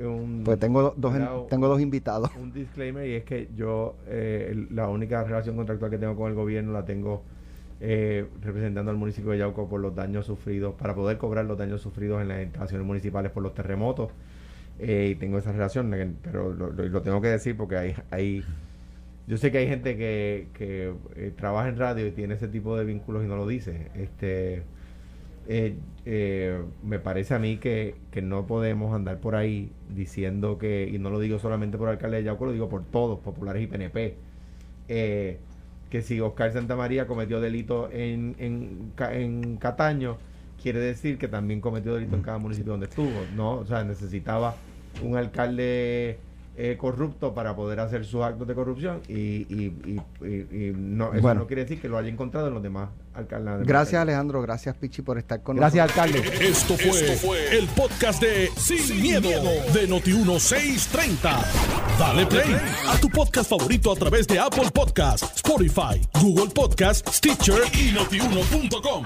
Un- 0.00 0.42
Pues 0.44 0.58
tengo 0.58 0.82
do- 0.82 0.94
dos, 0.96 1.46
tengo 1.48 1.68
dos 1.68 1.80
invitados. 1.80 2.30
un 2.40 2.52
disclaimer 2.52 3.06
y 3.06 3.12
es 3.14 3.24
que 3.24 3.48
yo 3.56 3.94
eh, 4.06 4.66
la 4.70 4.88
única 4.88 5.22
relación 5.24 5.56
contractual 5.56 5.90
que 5.90 5.98
tengo 5.98 6.16
con 6.16 6.28
el 6.30 6.34
gobierno 6.34 6.72
la 6.72 6.84
tengo 6.84 7.22
eh, 7.80 8.26
representando 8.42 8.90
al 8.90 8.96
municipio 8.96 9.32
de 9.32 9.38
Yauco 9.38 9.68
por 9.68 9.80
los 9.80 9.94
daños 9.94 10.26
sufridos, 10.26 10.74
para 10.74 10.94
poder 10.94 11.18
cobrar 11.18 11.44
los 11.44 11.58
daños 11.58 11.80
sufridos 11.82 12.22
en 12.22 12.28
las 12.28 12.42
instalaciones 12.42 12.86
municipales 12.86 13.30
por 13.32 13.42
los 13.42 13.52
terremotos. 13.54 14.10
Eh, 14.78 15.10
y 15.12 15.14
tengo 15.16 15.38
esa 15.38 15.52
relación, 15.52 15.92
pero 16.22 16.52
lo, 16.52 16.70
lo- 16.70 16.84
lo 16.88 17.02
tengo 17.02 17.20
que 17.20 17.28
decir 17.28 17.56
porque 17.56 17.76
hay, 17.76 17.94
hay 18.10 18.42
yo 19.26 19.36
sé 19.36 19.50
que 19.52 19.58
hay 19.58 19.68
gente 19.68 19.96
que, 19.96 20.48
que 20.54 20.92
trabaja 21.36 21.68
en 21.68 21.78
radio 21.78 22.06
y 22.06 22.10
tiene 22.10 22.34
ese 22.34 22.48
tipo 22.48 22.76
de 22.76 22.84
vínculos 22.84 23.24
y 23.24 23.28
no 23.28 23.36
lo 23.36 23.46
dice. 23.46 23.88
Este 23.94 24.62
eh, 25.48 25.76
eh, 26.06 26.62
me 26.82 26.98
parece 26.98 27.34
a 27.34 27.38
mí 27.38 27.58
que, 27.58 27.96
que 28.10 28.22
no 28.22 28.46
podemos 28.46 28.94
andar 28.94 29.18
por 29.18 29.36
ahí 29.36 29.70
diciendo 29.94 30.58
que, 30.58 30.88
y 30.92 30.98
no 30.98 31.10
lo 31.10 31.20
digo 31.20 31.38
solamente 31.38 31.78
por 31.78 31.88
el 31.88 31.94
alcalde 31.94 32.18
de 32.18 32.24
Yauco, 32.24 32.46
lo 32.46 32.52
digo 32.52 32.68
por 32.68 32.84
todos, 32.84 33.18
populares 33.20 33.62
y 33.62 33.66
PNP, 33.66 34.16
eh, 34.88 35.38
que 35.90 36.02
si 36.02 36.20
Oscar 36.20 36.52
Santamaría 36.52 37.06
cometió 37.06 37.40
delito 37.40 37.90
en, 37.92 38.36
en, 38.38 38.92
en 38.98 39.56
Cataño, 39.56 40.18
quiere 40.62 40.80
decir 40.80 41.18
que 41.18 41.28
también 41.28 41.60
cometió 41.60 41.94
delito 41.94 42.16
en 42.16 42.22
cada 42.22 42.38
municipio 42.38 42.72
donde 42.72 42.86
estuvo, 42.86 43.10
¿no? 43.36 43.58
O 43.58 43.66
sea, 43.66 43.84
necesitaba 43.84 44.56
un 45.02 45.16
alcalde 45.16 46.18
eh, 46.56 46.76
corrupto 46.78 47.34
para 47.34 47.56
poder 47.56 47.80
hacer 47.80 48.04
sus 48.04 48.22
actos 48.22 48.46
de 48.46 48.54
corrupción 48.54 49.00
y, 49.08 49.14
y, 49.14 49.72
y- 49.86 50.00
y- 50.26 50.68
y 50.68 50.72
no, 50.76 51.12
eso 51.12 51.22
Bueno. 51.22 51.40
no 51.40 51.46
quiere 51.46 51.62
decir 51.62 51.80
que 51.80 51.88
lo 51.88 51.98
haya 51.98 52.08
encontrado 52.08 52.48
en 52.48 52.54
los 52.54 52.62
demás 52.62 52.90
alcaldes. 53.14 53.66
Gracias 53.66 54.00
Alejandro, 54.00 54.40
gracias 54.42 54.76
Pichi 54.76 55.02
por 55.02 55.18
estar 55.18 55.42
con 55.42 55.56
Gracias, 55.56 55.86
nosotros. 55.96 56.14
alcalde. 56.16 56.46
Esto 56.48 56.76
fue, 56.76 57.58
el 57.58 57.66
podcast 57.68 58.22
de 58.22 58.50
Sin, 58.56 59.00
miedo, 59.02 59.28
de 59.72 59.88
Noti1630. 59.88 61.44
Dale 61.98 62.26
play 62.26 62.56
a 62.88 62.96
tu 63.00 63.08
podcast 63.10 63.50
favorito 63.50 63.92
a 63.92 63.96
través 63.96 64.26
de 64.26 64.38
Apple 64.38 64.70
Podcasts, 64.72 65.32
Spotify, 65.36 66.00
Google 66.20 66.50
Podcasts, 66.54 67.16
Stitcher 67.16 67.62
y 67.72 67.92
notiuno.com. 67.92 69.04